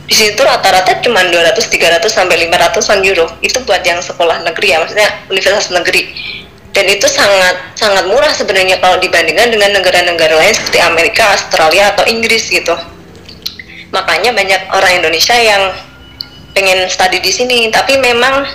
di 0.04 0.12
situ 0.12 0.42
rata-rata 0.44 1.00
cuma 1.00 1.24
200 1.24 1.56
300 1.64 2.04
sampai 2.12 2.36
500-an 2.52 3.00
euro 3.08 3.26
itu 3.40 3.56
buat 3.64 3.80
yang 3.88 4.04
sekolah 4.04 4.44
negeri 4.44 4.76
ya 4.76 4.78
maksudnya 4.84 5.10
universitas 5.32 5.72
negeri 5.72 6.12
dan 6.74 6.90
itu 6.90 7.06
sangat 7.06 7.78
sangat 7.78 8.10
murah 8.10 8.34
sebenarnya 8.34 8.82
kalau 8.82 8.98
dibandingkan 8.98 9.54
dengan 9.54 9.78
negara-negara 9.78 10.42
lain 10.42 10.54
seperti 10.58 10.82
Amerika, 10.82 11.38
Australia 11.38 11.94
atau 11.94 12.02
Inggris 12.10 12.50
gitu. 12.50 12.74
Makanya 13.94 14.34
banyak 14.34 14.62
orang 14.74 15.06
Indonesia 15.06 15.38
yang 15.38 15.70
pengen 16.58 16.90
studi 16.90 17.22
di 17.22 17.30
sini. 17.30 17.70
Tapi 17.70 18.02
memang 18.02 18.50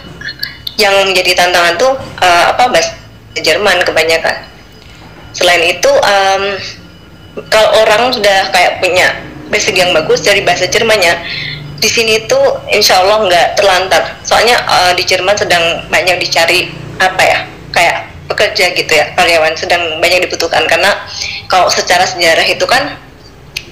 yang 0.82 0.98
menjadi 1.06 1.46
tantangan 1.46 1.78
tuh 1.78 1.94
eh, 2.18 2.44
apa 2.50 2.66
bahasa 2.66 2.98
Jerman 3.38 3.86
kebanyakan. 3.86 4.50
Selain 5.30 5.62
itu 5.62 5.90
em, 6.02 6.58
kalau 7.46 7.70
orang 7.86 8.10
sudah 8.10 8.50
kayak 8.50 8.82
punya 8.82 9.14
basic 9.46 9.78
yang 9.78 9.94
bagus 9.94 10.26
dari 10.26 10.42
bahasa 10.42 10.66
Jermannya 10.66 11.14
di 11.78 11.86
sini 11.86 12.26
tuh 12.26 12.66
insya 12.74 12.98
Allah 12.98 13.30
nggak 13.30 13.46
terlantar. 13.62 14.18
Soalnya 14.26 14.58
eh, 14.58 14.92
di 14.98 15.06
Jerman 15.06 15.38
sedang 15.38 15.86
banyak 15.86 16.18
dicari 16.18 16.66
apa 16.98 17.22
ya 17.22 17.57
kayak 17.72 18.08
pekerja 18.28 18.76
gitu 18.76 18.92
ya 18.92 19.16
karyawan 19.16 19.56
sedang 19.56 19.98
banyak 19.98 20.28
dibutuhkan 20.28 20.68
karena 20.68 20.92
kalau 21.48 21.72
secara 21.72 22.04
sejarah 22.04 22.44
itu 22.44 22.64
kan 22.68 22.96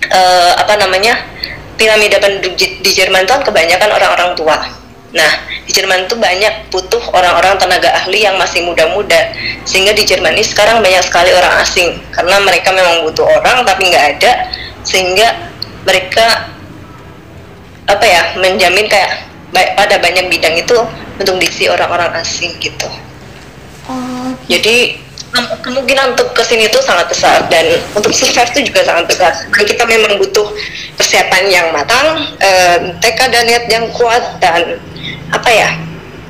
eh, 0.09 0.53
apa 0.57 0.75
namanya 0.81 1.21
piramida 1.77 2.17
penduduk 2.17 2.57
di 2.57 2.91
Jerman 2.91 3.29
itu 3.29 3.33
kan 3.37 3.45
kebanyakan 3.45 3.91
orang-orang 3.93 4.31
tua. 4.33 4.57
Nah 5.13 5.33
di 5.69 5.73
Jerman 5.77 6.09
tuh 6.09 6.17
banyak 6.17 6.73
butuh 6.73 7.01
orang-orang 7.13 7.61
tenaga 7.61 7.93
ahli 8.01 8.25
yang 8.25 8.41
masih 8.41 8.65
muda-muda 8.65 9.33
sehingga 9.69 9.93
di 9.93 10.09
Jerman 10.09 10.35
ini 10.35 10.45
sekarang 10.45 10.81
banyak 10.81 11.05
sekali 11.05 11.31
orang 11.37 11.53
asing 11.61 12.01
karena 12.11 12.41
mereka 12.43 12.73
memang 12.73 13.05
butuh 13.05 13.29
orang 13.29 13.63
tapi 13.69 13.93
nggak 13.93 14.07
ada 14.19 14.33
sehingga 14.87 15.53
mereka 15.85 16.51
apa 17.87 18.03
ya 18.03 18.23
menjamin 18.41 18.91
kayak 18.91 19.27
pada 19.55 19.97
banyak 20.03 20.27
bidang 20.27 20.59
itu 20.59 20.75
untuk 21.17 21.39
diisi 21.39 21.71
orang-orang 21.71 22.13
asing 22.19 22.53
gitu. 22.59 22.89
Oh 23.91 24.31
Jadikem- 24.47 25.05
kemungkinan 25.61 26.17
untuk 26.17 26.33
ke 26.33 26.43
sini 26.47 26.71
itu 26.71 26.79
sangat 26.81 27.11
besar 27.11 27.45
dan 27.51 27.67
untuk 27.93 28.15
survive 28.15 28.49
itu 28.57 28.73
juga 28.73 28.87
sangat 28.87 29.05
besar. 29.11 29.33
Dan 29.53 29.65
kita 29.67 29.85
memang 29.85 30.17
butuh 30.17 30.49
persiapan 30.97 31.45
yang 31.51 31.67
matang, 31.75 32.25
eh, 32.41 32.97
tekad 33.03 33.35
dan 33.35 33.45
niat 33.45 33.67
yang 33.69 33.85
kuat 33.93 34.41
dan 34.41 34.81
apa 35.35 35.51
ya? 35.51 35.71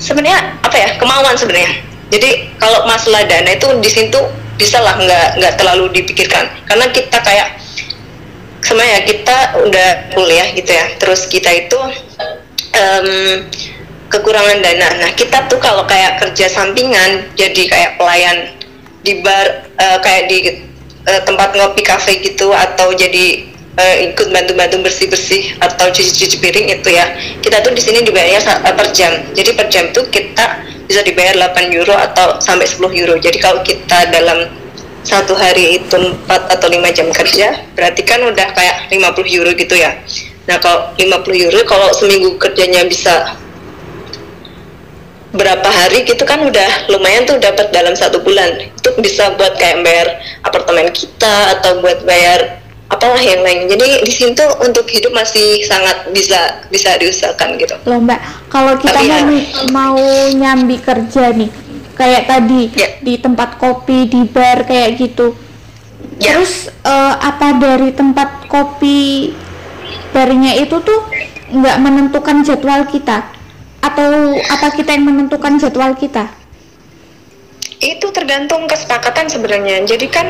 Sebenarnya 0.00 0.58
apa 0.60 0.76
ya 0.76 0.88
kemauan 1.00 1.36
sebenarnya. 1.38 1.72
Jadi 2.12 2.54
kalau 2.60 2.86
masalah 2.86 3.24
dana 3.26 3.50
itu 3.50 3.66
di 3.82 3.90
sini 3.90 4.06
tuh 4.12 4.26
bisa 4.56 4.80
lah 4.80 4.96
nggak 4.96 5.28
nggak 5.40 5.54
terlalu 5.60 5.92
dipikirkan 6.00 6.48
karena 6.64 6.88
kita 6.88 7.18
kayak 7.20 7.60
sebenarnya 8.64 9.04
kita 9.04 9.36
udah 9.62 9.88
kuliah 10.16 10.48
gitu 10.56 10.70
ya. 10.70 10.86
Terus 10.98 11.28
kita 11.28 11.50
itu 11.52 11.78
em, 12.76 13.08
kekurangan 14.10 14.58
dana. 14.62 14.88
Nah 15.02 15.10
kita 15.14 15.46
tuh 15.50 15.58
kalau 15.58 15.82
kayak 15.86 16.22
kerja 16.22 16.46
sampingan 16.50 17.26
jadi 17.34 17.62
kayak 17.66 17.90
pelayan 17.98 18.54
di 19.02 19.22
bar 19.22 19.66
eh, 19.78 19.98
kayak 20.02 20.22
di 20.30 20.38
eh, 21.06 21.20
tempat 21.22 21.54
ngopi 21.54 21.82
kafe 21.82 22.18
gitu 22.22 22.50
atau 22.50 22.94
jadi 22.94 23.46
eh, 23.78 23.96
ikut 24.10 24.30
bantu-bantu 24.30 24.82
bersih-bersih 24.82 25.58
atau 25.62 25.90
cuci-cuci 25.90 26.36
piring 26.42 26.68
itu 26.80 26.88
ya 26.90 27.06
kita 27.42 27.62
tuh 27.62 27.74
di 27.74 27.82
sini 27.82 28.02
dibayarnya 28.02 28.42
per 28.74 28.88
jam. 28.94 29.12
Jadi 29.34 29.50
per 29.54 29.66
jam 29.70 29.90
tuh 29.90 30.06
kita 30.10 30.66
bisa 30.86 31.02
dibayar 31.02 31.34
8 31.50 31.74
euro 31.74 31.94
atau 31.94 32.38
sampai 32.38 32.66
10 32.66 32.94
euro. 32.94 33.14
Jadi 33.18 33.38
kalau 33.42 33.62
kita 33.66 34.10
dalam 34.14 34.46
satu 35.06 35.38
hari 35.38 35.78
itu 35.78 35.94
4 35.94 36.26
atau 36.26 36.66
5 36.66 36.82
jam 36.90 37.06
kerja 37.14 37.62
berarti 37.78 38.02
kan 38.02 38.26
udah 38.26 38.46
kayak 38.54 38.90
50 38.90 39.38
euro 39.38 39.50
gitu 39.54 39.74
ya. 39.78 39.94
Nah 40.46 40.58
kalau 40.58 40.94
50 40.98 41.46
euro 41.46 41.58
kalau 41.66 41.90
seminggu 41.94 42.38
kerjanya 42.38 42.82
bisa 42.86 43.38
berapa 45.36 45.64
hari 45.64 46.02
gitu 46.02 46.24
kan 46.24 46.40
udah 46.40 46.88
lumayan 46.88 47.24
tuh 47.24 47.36
dapat 47.36 47.70
dalam 47.70 47.92
satu 47.92 48.18
bulan. 48.18 48.56
Itu 48.72 48.96
bisa 48.98 49.36
buat 49.36 49.54
kayak 49.54 49.84
bayar 49.84 50.08
apartemen 50.42 50.88
kita 50.90 51.60
atau 51.60 51.78
buat 51.78 52.02
bayar 52.02 52.58
apalah 52.86 53.18
yang 53.18 53.42
lain. 53.42 53.66
Jadi 53.66 54.02
di 54.02 54.12
sini 54.12 54.32
tuh 54.32 54.48
untuk 54.62 54.86
hidup 54.88 55.12
masih 55.12 55.60
sangat 55.62 56.08
bisa 56.10 56.38
bisa 56.68 56.96
diusahakan 56.96 57.58
gitu. 57.58 57.74
Loh 57.84 58.00
mbak 58.00 58.18
kalau 58.48 58.74
kita 58.76 58.96
Tapi 58.96 59.06
mau, 59.06 59.28
ya- 59.28 59.44
mau 59.70 59.98
nyambi 60.32 60.76
kerja 60.78 61.30
nih 61.30 61.50
kayak 61.92 62.22
tadi 62.26 62.62
Ya. 62.72 62.88
di 63.00 63.14
tempat 63.16 63.56
kopi 63.56 64.06
di 64.06 64.24
bar 64.24 64.64
kayak 64.64 64.96
gitu. 64.96 65.36
Ya. 66.16 66.32
terus 66.32 66.72
eh, 66.72 67.14
apa 67.18 67.60
dari 67.60 67.92
tempat 67.92 68.48
kopi 68.48 69.32
barnya 70.12 70.56
itu 70.56 70.80
tuh 70.80 71.04
nggak 71.52 71.76
menentukan 71.76 72.40
jadwal 72.40 72.88
kita 72.88 73.35
atau 73.86 74.34
apa 74.36 74.74
kita 74.74 74.98
yang 74.98 75.06
menentukan 75.06 75.58
jadwal 75.62 75.94
kita? 75.94 76.26
Itu 77.78 78.10
tergantung 78.10 78.66
kesepakatan 78.66 79.30
sebenarnya. 79.30 79.84
Jadi 79.86 80.06
kan 80.10 80.26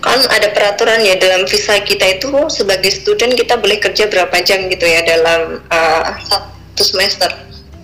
kan 0.00 0.16
ada 0.32 0.48
peraturan 0.56 1.04
ya 1.04 1.20
dalam 1.20 1.44
visa 1.44 1.76
kita 1.84 2.16
itu 2.16 2.32
sebagai 2.48 2.88
student 2.88 3.36
kita 3.36 3.60
boleh 3.60 3.76
kerja 3.76 4.08
berapa 4.08 4.32
jam 4.40 4.64
gitu 4.72 4.88
ya 4.88 5.04
dalam 5.04 5.60
uh, 5.68 6.08
satu 6.24 6.82
semester. 6.82 7.28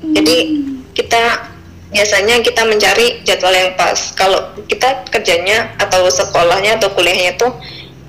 Jadi 0.01 0.65
kita 0.97 1.53
biasanya 1.93 2.41
kita 2.41 2.65
mencari 2.65 3.21
jadwal 3.25 3.53
yang 3.53 3.73
pas. 3.77 4.13
Kalau 4.17 4.53
kita 4.69 5.07
kerjanya 5.13 5.77
atau 5.81 6.09
sekolahnya 6.09 6.81
atau 6.81 6.93
kuliahnya 6.93 7.37
tuh 7.37 7.53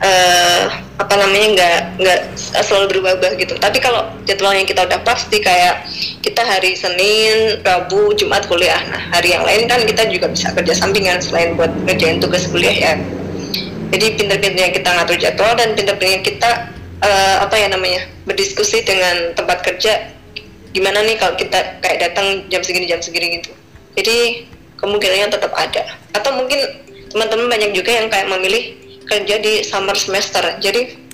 eh, 0.02 0.64
apa 0.98 1.14
namanya 1.14 1.48
nggak 1.54 1.80
nggak 2.02 2.20
selalu 2.38 2.98
berubah-ubah 2.98 3.32
gitu. 3.38 3.54
Tapi 3.58 3.78
kalau 3.78 4.10
jadwalnya 4.26 4.66
kita 4.66 4.86
udah 4.86 5.00
pasti 5.06 5.42
kayak 5.42 5.86
kita 6.26 6.42
hari 6.42 6.74
Senin 6.74 7.62
Rabu 7.62 8.14
Jumat 8.18 8.46
kuliah. 8.50 8.82
Nah 8.90 9.02
hari 9.14 9.34
yang 9.34 9.46
lain 9.46 9.70
kan 9.70 9.82
kita 9.86 10.10
juga 10.10 10.30
bisa 10.34 10.54
kerja 10.54 10.74
sampingan 10.74 11.22
selain 11.22 11.54
buat 11.54 11.70
ngerjain 11.86 12.18
tugas 12.22 12.50
kuliah 12.50 12.74
ya. 12.74 12.94
Jadi 13.88 14.20
pinter-pinternya 14.20 14.74
kita 14.76 14.90
ngatur 14.90 15.18
jadwal 15.22 15.54
dan 15.56 15.78
pinter-pinternya 15.78 16.22
kita 16.26 16.50
eh, 17.02 17.38
apa 17.40 17.56
ya 17.56 17.68
namanya 17.70 18.02
berdiskusi 18.26 18.84
dengan 18.84 19.38
tempat 19.38 19.64
kerja. 19.64 20.14
Gimana 20.74 21.02
nih 21.06 21.18
kalau 21.18 21.34
kita 21.40 21.80
kayak 21.82 22.12
datang 22.12 22.46
jam 22.52 22.62
segini 22.62 22.86
jam 22.90 23.00
segini 23.00 23.42
gitu. 23.42 23.54
Jadi 23.98 24.46
kemungkinannya 24.78 25.30
tetap 25.34 25.54
ada. 25.58 25.84
Atau 26.14 26.38
mungkin 26.38 26.60
teman-teman 27.10 27.50
banyak 27.50 27.72
juga 27.74 27.98
yang 27.98 28.12
kayak 28.12 28.30
memilih 28.30 28.87
kerja 29.08 29.36
di 29.40 29.64
summer 29.64 29.96
semester. 29.96 30.44
Jadi 30.60 31.08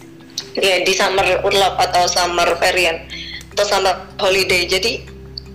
ya 0.57 0.85
di 0.85 0.93
summer 0.93 1.41
urlop 1.41 1.77
atau 1.79 2.05
summer 2.05 2.57
varian 2.57 3.01
atau 3.53 3.65
summer 3.65 3.93
holiday. 4.19 4.65
Jadi 4.65 5.13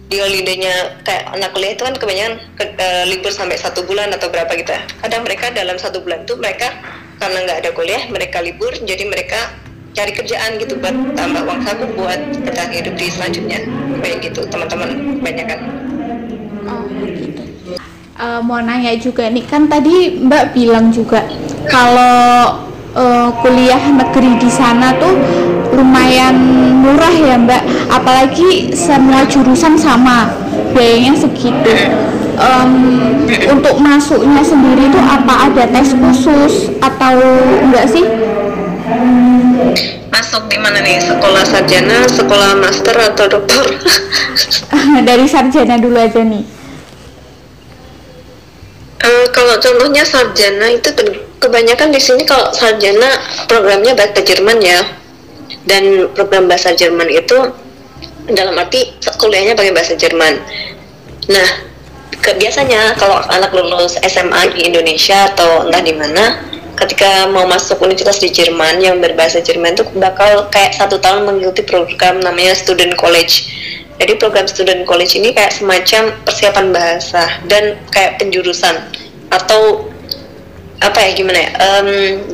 di 0.09 0.17
holidaynya 0.17 1.05
kayak 1.05 1.37
anak 1.37 1.53
kuliah 1.53 1.77
itu 1.77 1.85
kan 1.85 1.93
kebanyakan 1.93 2.35
ke- 2.57 2.75
eh, 2.81 3.05
libur 3.13 3.29
sampai 3.29 3.61
satu 3.61 3.85
bulan 3.85 4.09
atau 4.17 4.33
berapa 4.33 4.49
gitu 4.57 4.73
ya. 4.73 4.83
Kadang 5.05 5.23
mereka 5.29 5.53
dalam 5.53 5.77
satu 5.77 6.01
bulan 6.01 6.25
itu 6.25 6.33
mereka 6.41 6.73
karena 7.21 7.45
nggak 7.45 7.59
ada 7.67 7.71
kuliah 7.77 8.03
mereka 8.09 8.41
libur. 8.41 8.73
Jadi 8.73 9.05
mereka 9.05 9.53
cari 9.93 10.15
kerjaan 10.15 10.57
gitu 10.63 10.79
buat 10.79 10.95
tambah 11.13 11.43
uang 11.45 11.61
saku 11.67 11.85
buat 11.99 12.21
bertahan 12.47 12.73
hidup 12.73 12.95
di 12.97 13.07
selanjutnya. 13.13 13.61
Kayak 14.01 14.17
gitu 14.33 14.41
teman-teman 14.49 15.21
banyak 15.21 15.47
eh, 18.19 18.41
mau 18.43 18.61
nanya 18.61 18.95
juga 18.99 19.31
nih 19.31 19.45
kan 19.47 19.71
tadi 19.71 20.19
Mbak 20.19 20.45
bilang 20.55 20.91
juga 20.91 21.25
kalau 21.71 22.59
eh, 22.93 23.29
kuliah 23.41 23.83
negeri 23.95 24.37
di 24.43 24.51
sana 24.51 24.93
tuh 24.99 25.15
lumayan 25.73 26.35
murah 26.83 27.15
ya 27.15 27.37
Mbak 27.39 27.63
apalagi 27.89 28.75
semua 28.75 29.23
jurusan 29.25 29.79
sama 29.79 30.31
biayanya 30.75 31.15
segitu 31.15 31.73
Em, 32.39 32.71
untuk 33.51 33.83
masuknya 33.83 34.39
sendiri 34.47 34.87
tuh 34.95 35.03
apa 35.03 35.51
ada 35.51 35.67
tes 35.75 35.91
khusus 35.91 36.71
atau 36.79 37.19
enggak 37.67 37.91
sih 37.91 38.07
Masuk 40.09 40.47
di 40.47 40.59
mana 40.59 40.79
nih? 40.83 41.03
Sekolah 41.03 41.43
sarjana, 41.43 42.07
sekolah 42.07 42.55
master 42.59 42.95
atau 42.95 43.27
dokter? 43.27 43.67
dari 45.09 45.27
sarjana 45.27 45.83
dulu 45.83 45.99
aja 45.99 46.23
nih 46.23 46.58
kalau 49.49 49.65
contohnya 49.65 50.05
sarjana 50.05 50.77
itu 50.77 50.93
ke- 50.93 51.25
kebanyakan 51.41 51.89
di 51.89 51.97
sini 51.97 52.29
kalau 52.29 52.53
sarjana 52.53 53.09
programnya 53.49 53.97
bahasa 53.97 54.21
Jerman 54.21 54.61
ya. 54.61 54.85
Dan 55.65 56.13
program 56.13 56.45
bahasa 56.45 56.77
Jerman 56.77 57.09
itu 57.09 57.49
dalam 58.29 58.53
arti 58.61 58.93
kuliahnya 59.17 59.57
pakai 59.57 59.73
bahasa 59.73 59.97
Jerman. 59.97 60.37
Nah, 61.33 61.49
ke, 62.21 62.37
biasanya 62.37 62.93
kalau 63.01 63.25
anak 63.33 63.57
lulus 63.57 63.97
SMA 64.05 64.53
di 64.53 64.69
Indonesia 64.69 65.33
atau 65.33 65.65
entah 65.65 65.81
di 65.81 65.97
mana, 65.97 66.45
ketika 66.77 67.33
mau 67.33 67.49
masuk 67.49 67.81
universitas 67.81 68.21
di 68.21 68.29
Jerman 68.29 68.85
yang 68.85 69.01
berbahasa 69.01 69.41
Jerman 69.41 69.81
itu 69.81 69.89
bakal 69.97 70.53
kayak 70.53 70.77
satu 70.77 71.01
tahun 71.01 71.25
mengikuti 71.25 71.65
program 71.65 72.21
namanya 72.21 72.53
student 72.53 72.93
college. 73.01 73.49
Jadi 73.97 74.13
program 74.21 74.45
student 74.45 74.85
college 74.85 75.17
ini 75.17 75.33
kayak 75.33 75.57
semacam 75.57 76.13
persiapan 76.29 76.67
bahasa 76.77 77.25
dan 77.49 77.81
kayak 77.89 78.21
penjurusan 78.21 78.77
atau 79.29 79.91
apa 80.79 80.99
ya 81.05 81.11
gimana 81.15 81.39
ya? 81.39 81.51
Em, 81.59 81.89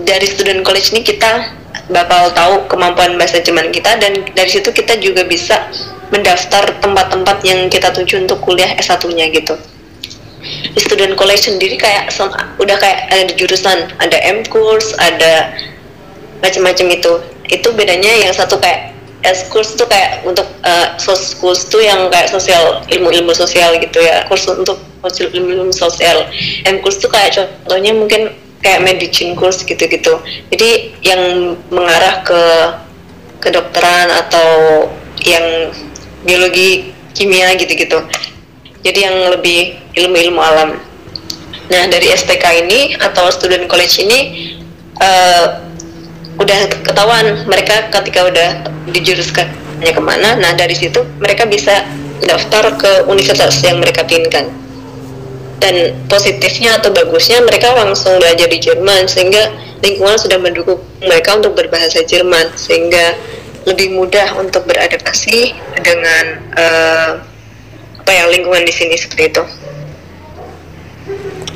dari 0.04 0.26
student 0.28 0.60
college 0.62 0.92
ini 0.92 1.00
kita 1.00 1.52
bakal 1.90 2.32
tahu 2.32 2.64
kemampuan 2.70 3.16
bahasa 3.20 3.40
Jerman 3.40 3.68
kita 3.68 4.00
dan 4.00 4.24
dari 4.32 4.48
situ 4.48 4.72
kita 4.72 4.96
juga 5.00 5.24
bisa 5.28 5.68
mendaftar 6.08 6.80
tempat-tempat 6.80 7.44
yang 7.44 7.68
kita 7.68 7.92
tuju 7.92 8.24
untuk 8.24 8.40
kuliah 8.40 8.72
S1-nya 8.78 9.28
gitu 9.34 9.56
di 10.44 10.80
student 10.80 11.16
college 11.16 11.48
sendiri 11.48 11.80
kayak 11.80 12.12
sem- 12.12 12.32
udah 12.60 12.76
kayak 12.76 13.08
ada 13.08 13.32
jurusan 13.32 13.88
ada 13.96 14.18
M 14.28 14.44
course 14.48 14.92
ada 15.00 15.56
macam-macam 16.44 16.86
itu 16.92 17.12
itu 17.48 17.68
bedanya 17.72 18.12
yang 18.28 18.32
satu 18.32 18.60
kayak 18.60 18.93
S 19.24 19.48
course 19.48 19.72
tuh 19.72 19.88
kayak 19.88 20.20
untuk 20.28 20.44
uh, 20.68 20.94
sos 21.00 21.32
course 21.40 21.64
tuh 21.72 21.80
yang 21.80 22.12
kayak 22.12 22.28
sosial 22.28 22.84
ilmu-ilmu 22.92 23.32
sosial 23.32 23.72
gitu 23.80 24.04
ya. 24.04 24.28
Course 24.28 24.44
untuk 24.52 24.76
sosial 25.00 25.32
ilmu-ilmu 25.32 25.72
sosial. 25.72 26.28
M 26.68 26.84
course 26.84 27.00
tuh 27.00 27.08
kayak 27.08 27.32
contohnya 27.32 27.96
mungkin 27.96 28.36
kayak 28.60 28.84
medicine 28.84 29.32
course 29.32 29.64
gitu-gitu. 29.64 30.20
Jadi 30.52 31.00
yang 31.00 31.56
mengarah 31.72 32.20
ke 32.20 32.42
kedokteran 33.40 34.08
atau 34.12 34.48
yang 35.24 35.72
biologi 36.24 36.92
kimia 37.12 37.52
gitu-gitu. 37.56 38.00
Jadi 38.84 38.98
yang 39.04 39.16
lebih 39.32 39.80
ilmu-ilmu 39.96 40.40
alam. 40.40 40.80
Nah 41.72 41.82
dari 41.88 42.12
STK 42.12 42.68
ini 42.68 42.96
atau 43.00 43.32
student 43.32 43.64
college 43.68 44.04
ini 44.04 44.18
eh, 45.00 45.46
udah 46.38 46.60
ketahuan 46.82 47.46
mereka 47.46 47.88
ketika 48.00 48.26
udah 48.26 48.48
dijuruskannya 48.90 49.92
ke 49.94 50.02
mana, 50.02 50.36
nah 50.38 50.52
dari 50.54 50.74
situ 50.74 51.02
mereka 51.22 51.46
bisa 51.46 51.86
daftar 52.24 52.74
ke 52.74 53.06
universitas 53.06 53.62
yang 53.62 53.78
mereka 53.78 54.02
inginkan. 54.08 54.50
Dan 55.62 55.96
positifnya 56.12 56.76
atau 56.76 56.92
bagusnya 56.92 57.40
mereka 57.40 57.72
langsung 57.72 58.20
belajar 58.20 58.50
di 58.50 58.60
Jerman 58.60 59.08
sehingga 59.08 59.48
lingkungan 59.80 60.20
sudah 60.20 60.36
mendukung 60.36 60.82
mereka 61.00 61.40
untuk 61.40 61.56
berbahasa 61.56 62.04
Jerman 62.04 62.52
sehingga 62.58 63.16
lebih 63.64 63.96
mudah 63.96 64.36
untuk 64.36 64.68
beradaptasi 64.68 65.56
dengan 65.80 66.24
eh, 66.52 67.10
apa 68.04 68.10
ya 68.12 68.28
lingkungan 68.28 68.68
di 68.68 68.74
sini 68.74 68.92
seperti 69.00 69.32
itu. 69.32 69.42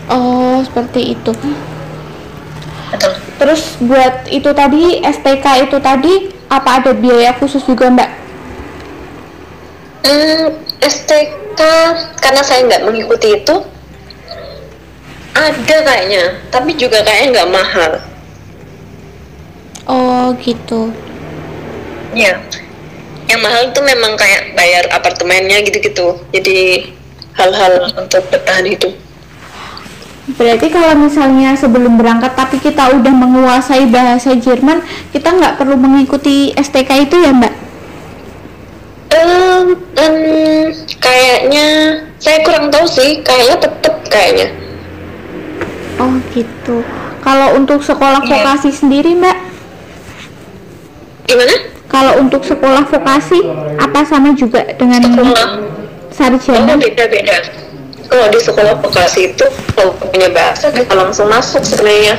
oh 0.09 0.65
seperti 0.65 1.13
itu 1.13 1.33
Betul. 2.89 3.28
Terus 3.39 3.79
buat 3.81 4.27
itu 4.31 4.51
tadi 4.61 5.01
STK 5.03 5.47
itu 5.71 5.79
tadi 5.81 6.13
apa 6.51 6.71
ada 6.83 6.93
biaya 6.93 7.33
khusus 7.39 7.63
juga 7.65 7.87
Mbak 7.95 8.11
Hmm, 10.07 10.47
STK 10.81 11.61
karena 12.23 12.43
saya 12.43 12.61
nggak 12.67 12.85
mengikuti 12.87 13.29
itu 13.39 13.55
ada 15.35 15.77
kayaknya, 15.87 16.25
tapi 16.53 16.75
juga 16.77 16.99
kayaknya 17.07 17.29
nggak 17.35 17.53
mahal. 17.55 17.93
oh 19.87 20.35
gitu 20.45 20.93
Ya, 22.17 22.41
yang 23.29 23.41
mahal 23.45 23.69
itu 23.71 23.81
memang 23.85 24.17
kayak 24.17 24.57
bayar 24.57 24.85
apartemennya 24.93 25.61
gitu-gitu. 25.67 26.17
Jadi 26.33 26.89
hal-hal 27.37 27.93
untuk 27.97 28.25
bertahan 28.33 28.65
hidup. 28.65 28.95
Berarti 30.39 30.71
kalau 30.71 30.95
misalnya 30.95 31.59
sebelum 31.59 31.99
berangkat 31.99 32.39
tapi 32.39 32.63
kita 32.63 32.95
udah 32.95 33.11
menguasai 33.11 33.91
bahasa 33.91 34.39
Jerman, 34.39 34.81
kita 35.11 35.35
nggak 35.35 35.59
perlu 35.59 35.75
mengikuti 35.75 36.55
STK 36.55 37.11
itu 37.11 37.19
ya 37.19 37.35
Mbak? 37.35 37.55
Em, 39.09 39.67
em, 39.99 40.17
kayaknya 41.03 41.67
saya 42.23 42.39
kurang 42.47 42.71
tahu 42.71 42.87
sih. 42.87 43.19
Kayaknya 43.27 43.57
tetep 43.59 43.95
kayaknya. 44.07 44.49
Oh 45.99 46.15
gitu. 46.31 46.87
Kalau 47.19 47.59
untuk 47.59 47.83
sekolah 47.83 48.23
Iya. 48.23 48.31
vokasi 48.31 48.71
sendiri 48.71 49.19
Mbak, 49.19 49.37
Gimana? 51.27 51.55
kalau 51.91 52.23
untuk 52.23 52.47
sekolah 52.47 52.87
vokasi 52.87 53.43
apa 53.75 54.07
sama 54.07 54.33
juga 54.33 54.63
dengan 54.79 55.03
Sekolah 55.03 55.51
sarjana? 56.15 56.73
Oh 56.73 56.79
beda-beda. 56.79 57.37
Kalau 58.09 58.27
di 58.33 58.41
sekolah 58.41 58.81
vokasi 58.81 59.37
itu 59.37 59.45
kalau 59.77 59.93
punya 60.01 60.33
bahasa 60.33 60.73
kita 60.73 60.97
langsung 60.97 61.29
masuk 61.29 61.61
sebenarnya. 61.61 62.17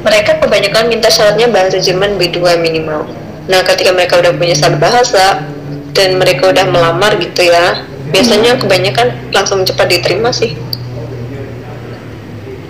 Mereka 0.00 0.40
kebanyakan 0.40 0.88
minta 0.88 1.10
syaratnya 1.10 1.50
bahasa 1.50 1.76
Jerman 1.82 2.16
B2 2.16 2.38
minimal. 2.62 3.04
Nah 3.50 3.60
ketika 3.66 3.90
mereka 3.90 4.22
udah 4.22 4.32
punya 4.32 4.54
satu 4.54 4.78
bahasa 4.78 5.42
dan 5.90 6.22
mereka 6.22 6.54
udah 6.54 6.70
melamar 6.70 7.18
gitu 7.18 7.50
ya, 7.50 7.82
biasanya 8.14 8.56
kebanyakan 8.62 9.10
langsung 9.34 9.66
cepat 9.66 9.90
diterima 9.90 10.30
sih. 10.30 10.54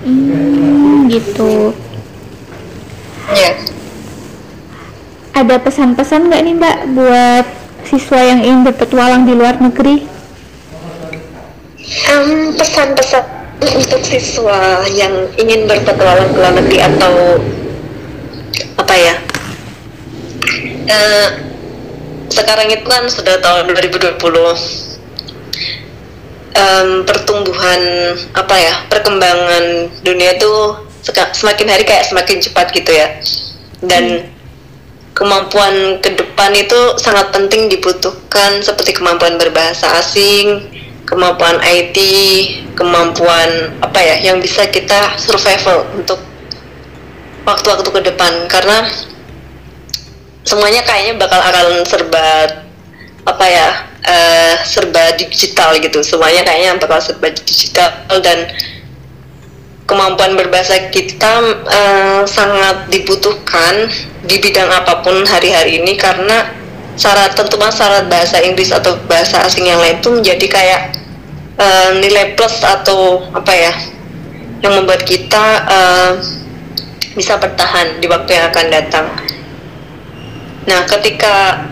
Hmm, 0.02 1.06
gitu. 1.12 1.76
Ya. 3.36 3.60
Ada 5.36 5.60
pesan-pesan 5.60 6.32
nggak 6.32 6.42
nih 6.42 6.54
Mbak 6.56 6.76
buat 6.96 7.46
siswa 7.86 8.20
yang 8.24 8.40
ingin 8.40 8.60
berpetualang 8.66 9.28
di 9.28 9.36
luar 9.36 9.60
negeri? 9.60 10.19
Em, 11.90 12.54
pesan-pesan 12.54 13.24
untuk 13.66 13.98
siswa 14.06 14.86
yang 14.94 15.26
ingin 15.34 15.66
berpetualang 15.66 16.30
ke 16.30 16.38
luar 16.38 16.54
negeri 16.54 16.78
atau 16.86 17.14
apa 18.78 18.94
ya? 18.94 19.14
Eh, 20.86 21.28
sekarang 22.30 22.70
itu 22.70 22.86
kan 22.86 23.10
sudah 23.10 23.42
tahun 23.42 23.74
2020. 23.74 24.86
Em, 26.54 27.02
pertumbuhan 27.02 27.82
apa 28.38 28.54
ya? 28.54 28.74
Perkembangan 28.86 29.90
dunia 30.06 30.38
tuh 30.38 30.86
seka- 31.02 31.34
semakin 31.34 31.74
hari 31.74 31.82
kayak 31.82 32.06
semakin 32.06 32.38
cepat 32.38 32.70
gitu 32.70 32.94
ya. 32.94 33.18
Dan 33.82 34.30
kemampuan 35.10 35.98
ke 35.98 36.14
depan 36.14 36.54
itu 36.54 36.94
sangat 37.02 37.34
penting 37.34 37.66
dibutuhkan 37.66 38.62
seperti 38.62 38.94
kemampuan 38.94 39.42
berbahasa 39.42 39.98
asing, 39.98 40.70
kemampuan 41.10 41.58
IT, 41.66 41.98
kemampuan 42.78 43.74
apa 43.82 43.98
ya 43.98 44.30
yang 44.30 44.38
bisa 44.38 44.62
kita 44.70 45.18
survival 45.18 45.82
untuk 45.98 46.22
waktu-waktu 47.42 47.90
ke 47.90 48.00
depan. 48.14 48.46
Karena 48.46 48.86
semuanya 50.46 50.86
kayaknya 50.86 51.18
bakal 51.18 51.42
akan 51.42 51.82
serba 51.82 52.26
apa 53.26 53.46
ya 53.50 53.68
eh, 54.06 54.54
serba 54.62 55.18
digital 55.18 55.74
gitu. 55.82 55.98
Semuanya 56.06 56.46
kayaknya 56.46 56.78
bakal 56.78 57.02
serba 57.02 57.34
digital 57.34 57.90
dan 58.22 58.46
kemampuan 59.90 60.38
berbahasa 60.38 60.94
kita 60.94 61.42
eh, 61.66 62.22
sangat 62.30 62.86
dibutuhkan 62.94 63.90
di 64.22 64.38
bidang 64.38 64.70
apa 64.70 65.02
pun 65.02 65.26
hari-hari 65.26 65.82
ini. 65.82 65.98
Karena 65.98 66.54
syarat 66.94 67.34
tentunya 67.34 67.66
syarat 67.74 68.06
bahasa 68.06 68.38
Inggris 68.46 68.70
atau 68.70 68.94
bahasa 69.10 69.42
asing 69.42 69.66
yang 69.66 69.82
lain 69.82 69.98
itu 69.98 70.10
menjadi 70.14 70.46
kayak 70.46 70.99
eh, 71.60 71.90
nilai 72.00 72.32
plus 72.34 72.64
atau 72.64 73.28
apa 73.36 73.52
ya 73.52 73.72
yang 74.64 74.80
membuat 74.80 75.04
kita 75.04 75.44
eh, 75.68 76.10
bisa 77.14 77.36
bertahan 77.36 78.00
di 78.00 78.06
waktu 78.08 78.30
yang 78.32 78.48
akan 78.48 78.66
datang. 78.72 79.06
Nah, 80.64 80.80
ketika 80.86 81.66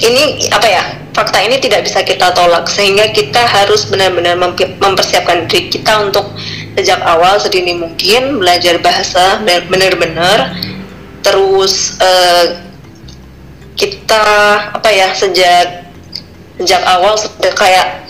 ini 0.00 0.48
apa 0.48 0.68
ya 0.68 0.84
fakta 1.12 1.42
ini 1.42 1.58
tidak 1.58 1.84
bisa 1.84 2.00
kita 2.06 2.32
tolak 2.32 2.70
sehingga 2.70 3.10
kita 3.12 3.42
harus 3.44 3.84
benar-benar 3.90 4.38
mempersiapkan 4.78 5.50
diri 5.50 5.68
kita 5.68 6.08
untuk 6.08 6.32
sejak 6.78 7.02
awal 7.04 7.36
sedini 7.36 7.76
mungkin 7.76 8.40
belajar 8.40 8.78
bahasa 8.80 9.42
benar-benar 9.44 10.54
terus 11.20 11.98
eh, 12.00 12.64
kita 13.76 14.24
apa 14.76 14.88
ya 14.88 15.12
sejak 15.12 15.92
sejak 16.60 16.82
awal 16.84 17.16
sudah 17.16 17.52
kayak 17.56 18.08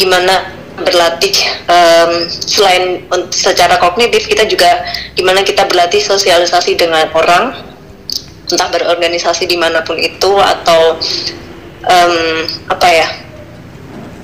gimana 0.00 0.52
berlatih 0.72 1.36
em, 1.68 2.12
selain 2.28 2.84
secara 3.28 3.76
kognitif 3.76 4.24
kita 4.24 4.48
juga 4.48 4.82
gimana 5.12 5.44
kita 5.44 5.68
berlatih 5.68 6.00
sosialisasi 6.00 6.74
dengan 6.80 7.06
orang 7.12 7.52
entah 8.48 8.68
berorganisasi 8.72 9.48
di 9.48 9.56
mana 9.56 9.84
pun 9.84 9.96
itu 10.00 10.32
atau 10.40 10.96
em, 11.86 12.14
apa 12.72 12.88
ya 12.88 13.08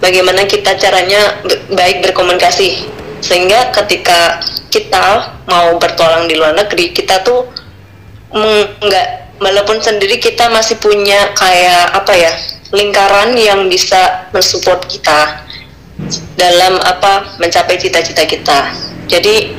bagaimana 0.02 0.46
kita 0.46 0.74
caranya 0.78 1.42
baik 1.74 2.02
berkomunikasi. 2.06 2.86
Sehingga 3.18 3.74
ketika 3.74 4.38
kita 4.70 5.34
mau 5.50 5.74
bertualang 5.80 6.30
di 6.30 6.38
luar 6.38 6.54
negeri 6.54 6.94
kita 6.94 7.24
tuh 7.26 7.50
nggak 8.78 9.40
walaupun 9.40 9.80
sendiri 9.80 10.20
kita 10.20 10.52
masih 10.52 10.76
punya 10.78 11.32
kayak 11.34 11.96
apa 11.96 12.12
ya 12.14 12.32
lingkaran 12.76 13.32
yang 13.32 13.64
bisa 13.66 14.28
mensupport 14.30 14.84
kita 14.84 15.47
dalam 16.38 16.78
apa 16.82 17.36
mencapai 17.42 17.76
cita-cita 17.76 18.22
kita. 18.24 18.70
Jadi 19.10 19.54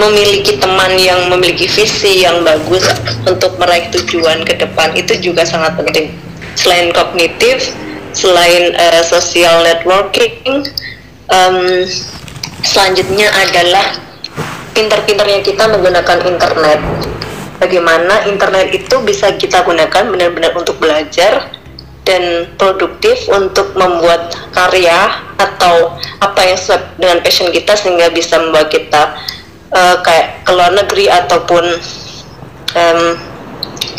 memiliki 0.00 0.56
teman 0.56 0.96
yang 0.96 1.28
memiliki 1.28 1.68
visi 1.68 2.24
yang 2.24 2.40
bagus 2.40 2.88
untuk 3.28 3.60
meraih 3.60 3.92
tujuan 3.92 4.40
ke 4.48 4.56
depan 4.56 4.96
itu 4.96 5.12
juga 5.20 5.44
sangat 5.44 5.76
penting. 5.76 6.16
Selain 6.56 6.88
kognitif 6.90 7.76
selain 8.16 8.72
eh, 8.72 9.02
social 9.04 9.62
networking 9.62 10.64
em, 11.28 11.84
selanjutnya 12.64 13.28
adalah 13.30 14.00
pintar-pintarnya 14.72 15.44
kita 15.44 15.68
menggunakan 15.68 16.18
internet. 16.24 16.80
Bagaimana 17.58 18.22
internet 18.30 18.70
itu 18.70 19.02
bisa 19.02 19.34
kita 19.34 19.66
gunakan 19.66 20.14
benar-benar 20.14 20.54
untuk 20.54 20.78
belajar 20.78 21.57
dan 22.08 22.48
produktif 22.56 23.28
untuk 23.28 23.76
membuat 23.76 24.32
karya 24.56 25.28
atau 25.36 25.92
apa 26.24 26.40
yang 26.40 26.56
sesuai 26.56 26.96
dengan 26.96 27.20
passion 27.20 27.52
kita 27.52 27.76
sehingga 27.76 28.08
bisa 28.08 28.40
membawa 28.40 28.64
kita 28.72 29.12
eh, 29.76 29.96
kayak 30.00 30.48
ke 30.48 30.50
luar 30.56 30.72
negeri 30.72 31.12
ataupun 31.12 31.64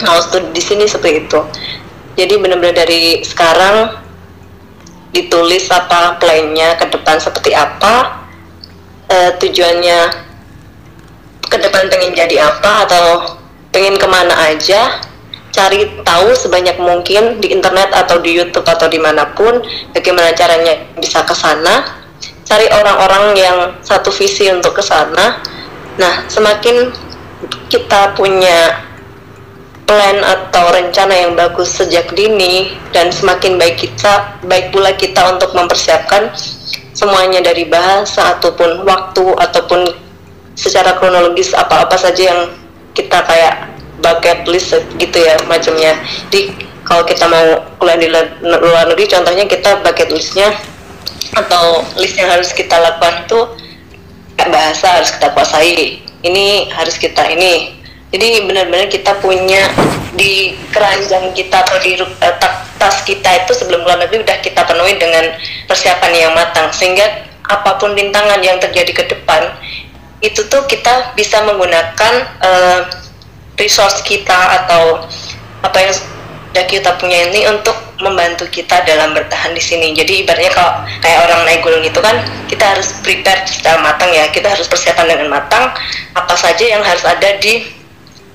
mau 0.06 0.20
studi 0.24 0.56
di 0.56 0.62
sini 0.64 0.86
seperti 0.88 1.28
itu. 1.28 1.40
Jadi 2.16 2.34
benar-benar 2.40 2.86
dari 2.86 3.22
sekarang 3.22 4.02
ditulis 5.14 5.70
apa 5.70 6.18
plannya 6.22 6.78
ke 6.78 6.86
depan 6.90 7.18
seperti 7.22 7.54
apa, 7.54 8.26
eh, 9.10 9.32
tujuannya 9.38 10.00
ke 11.50 11.58
depan 11.58 11.90
pengen 11.90 12.14
jadi 12.14 12.46
apa 12.46 12.86
atau 12.86 13.06
pengen 13.74 13.98
ke 13.98 14.08
mana 14.10 14.34
aja 14.54 15.02
cari 15.60 15.92
tahu 16.08 16.32
sebanyak 16.32 16.80
mungkin 16.80 17.44
di 17.44 17.52
internet 17.52 17.92
atau 17.92 18.24
di 18.24 18.32
YouTube 18.32 18.64
atau 18.64 18.88
di 18.88 18.96
mana 18.96 19.28
pun 19.36 19.60
bagaimana 19.92 20.32
caranya 20.32 20.80
bisa 20.96 21.28
ke 21.28 21.36
sana. 21.36 22.00
Cari 22.48 22.72
orang-orang 22.72 23.36
yang 23.36 23.58
satu 23.84 24.08
visi 24.10 24.48
untuk 24.48 24.80
ke 24.80 24.84
sana. 24.84 25.44
Nah 26.00 26.24
semakin 26.32 26.96
kita 27.68 28.16
punya 28.16 28.88
plan 29.84 30.24
atau 30.24 30.72
rencana 30.72 31.12
yang 31.12 31.36
bagus 31.36 31.76
sejak 31.76 32.08
dini 32.16 32.72
dan 32.96 33.12
semakin 33.12 33.60
baik 33.60 33.84
kita 33.84 34.40
baik 34.48 34.72
pula 34.72 34.96
kita 34.96 35.34
untuk 35.36 35.52
mempersiapkan 35.52 36.32
semuanya 36.96 37.44
dari 37.44 37.68
bahasa 37.68 38.38
ataupun 38.38 38.86
waktu 38.86 39.26
ataupun 39.34 39.92
secara 40.54 40.96
kronologis 40.96 41.58
apa-apa 41.58 41.98
saja 41.98 42.32
yang 42.32 42.42
kita 42.94 43.18
kayak 43.26 43.79
bucket 44.00 44.48
list 44.48 44.76
gitu 44.98 45.18
ya 45.18 45.36
macamnya. 45.48 45.96
Jadi 46.30 46.56
kalau 46.84 47.06
kita 47.06 47.26
mau 47.30 47.64
kuliah 47.78 48.00
di 48.00 48.08
luar 48.44 48.90
negeri 48.90 49.06
contohnya 49.06 49.46
kita 49.46 49.84
bucket 49.86 50.10
listnya 50.10 50.50
atau 51.38 51.86
list 52.02 52.18
yang 52.18 52.30
harus 52.34 52.50
kita 52.52 52.74
lakukan 52.74 53.28
itu 53.28 53.40
bahasa 54.50 55.00
harus 55.00 55.14
kita 55.14 55.28
kuasai. 55.36 56.02
Ini 56.20 56.74
harus 56.76 57.00
kita 57.00 57.30
ini. 57.32 57.80
Jadi 58.10 58.50
benar-benar 58.50 58.90
kita 58.90 59.22
punya 59.22 59.70
di 60.18 60.58
keranjang 60.74 61.30
kita 61.38 61.62
atau 61.62 61.78
di 61.80 61.94
ta- 62.18 62.66
tas 62.82 63.06
kita 63.06 63.46
itu 63.46 63.54
sebelum 63.54 63.86
luar 63.86 64.02
negeri 64.02 64.26
udah 64.26 64.38
kita 64.42 64.66
penuhi 64.66 64.98
dengan 64.98 65.38
persiapan 65.70 66.12
yang 66.18 66.32
matang 66.34 66.74
sehingga 66.74 67.30
apa 67.46 67.78
pun 67.78 67.94
rintangan 67.94 68.42
yang 68.42 68.58
terjadi 68.58 68.92
ke 68.94 69.04
depan 69.14 69.54
itu 70.26 70.42
tuh 70.50 70.66
kita 70.66 71.14
bisa 71.14 71.40
menggunakan 71.46 72.14
eh, 72.42 72.82
resource 73.60 74.02
kita 74.08 74.64
atau 74.64 75.04
apa 75.62 75.78
yang 75.78 75.94
sudah 75.94 76.66
kita 76.66 76.96
punya 76.98 77.30
ini 77.30 77.46
untuk 77.52 77.76
membantu 78.00 78.48
kita 78.48 78.82
dalam 78.88 79.12
bertahan 79.12 79.52
di 79.52 79.60
sini. 79.60 79.92
Jadi 79.92 80.24
ibaratnya 80.24 80.50
kalau 80.56 80.88
kayak 81.04 81.20
orang 81.28 81.40
naik 81.44 81.62
gunung 81.62 81.84
itu 81.84 82.00
kan 82.00 82.16
kita 82.48 82.64
harus 82.64 82.96
prepare 83.04 83.44
secara 83.44 83.78
matang 83.84 84.10
ya. 84.16 84.32
Kita 84.32 84.48
harus 84.48 84.66
persiapan 84.66 85.14
dengan 85.14 85.28
matang 85.30 85.76
apa 86.16 86.36
saja 86.40 86.64
yang 86.64 86.82
harus 86.82 87.04
ada 87.04 87.36
di 87.38 87.78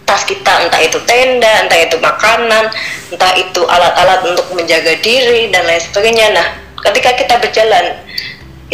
tas 0.04 0.20
kita, 0.28 0.68
entah 0.68 0.80
itu 0.84 1.00
tenda, 1.08 1.64
entah 1.64 1.80
itu 1.80 1.96
makanan, 1.96 2.68
entah 3.08 3.32
itu 3.40 3.64
alat-alat 3.64 4.20
untuk 4.28 4.46
menjaga 4.52 5.00
diri 5.00 5.48
dan 5.48 5.64
lain 5.64 5.80
sebagainya. 5.80 6.28
Nah, 6.36 6.46
ketika 6.84 7.16
kita 7.16 7.34
berjalan 7.40 8.04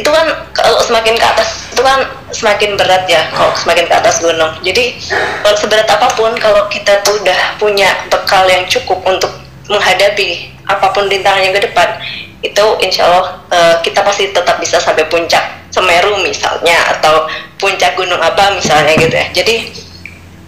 itu 0.01 0.09
kan 0.09 0.27
kalau 0.57 0.81
semakin 0.81 1.13
ke 1.13 1.27
atas 1.29 1.69
itu 1.69 1.83
kan 1.85 2.01
semakin 2.33 2.73
berat 2.81 3.05
ya 3.05 3.21
kalau 3.37 3.53
semakin 3.53 3.85
ke 3.85 3.95
atas 3.95 4.25
gunung 4.25 4.53
jadi 4.65 4.97
kalau 5.45 5.57
seberat 5.61 5.85
apa 5.85 6.09
pun 6.17 6.33
kalau 6.41 6.65
kita 6.73 7.05
tuh 7.05 7.21
udah 7.21 7.61
punya 7.61 7.93
bekal 8.09 8.49
yang 8.49 8.65
cukup 8.65 8.97
untuk 9.05 9.29
menghadapi 9.69 10.49
apa 10.65 10.89
pun 10.97 11.05
rintangan 11.13 11.45
yang 11.45 11.53
ke 11.53 11.69
depan 11.69 12.01
itu 12.41 12.65
insya 12.81 13.05
Allah 13.05 13.25
eh, 13.53 13.77
kita 13.85 14.01
pasti 14.01 14.33
tetap 14.33 14.57
bisa 14.57 14.81
sampai 14.81 15.05
puncak 15.13 15.61
Semeru 15.71 16.19
misalnya 16.25 16.99
atau 16.99 17.31
puncak 17.61 17.95
gunung 17.95 18.19
apa 18.19 18.57
misalnya 18.57 18.97
gitu 18.97 19.13
ya 19.15 19.27
jadi 19.31 19.71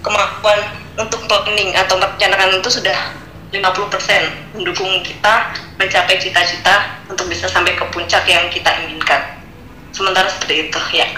kemampuan 0.02 0.58
untuk 0.98 1.22
planning 1.30 1.76
atau 1.76 1.94
merencanakan 2.00 2.58
itu 2.58 2.70
sudah 2.72 2.98
50% 3.52 4.56
mendukung 4.56 5.04
kita 5.04 5.52
mencapai 5.76 6.16
cita-cita 6.16 7.04
untuk 7.04 7.28
bisa 7.28 7.44
sampai 7.44 7.76
ke 7.76 7.84
puncak 7.92 8.24
yang 8.24 8.48
kita 8.48 8.72
inginkan. 8.88 9.41
Sementara 9.92 10.28
seperti 10.32 10.68
itu, 10.68 10.80
ya. 10.96 11.08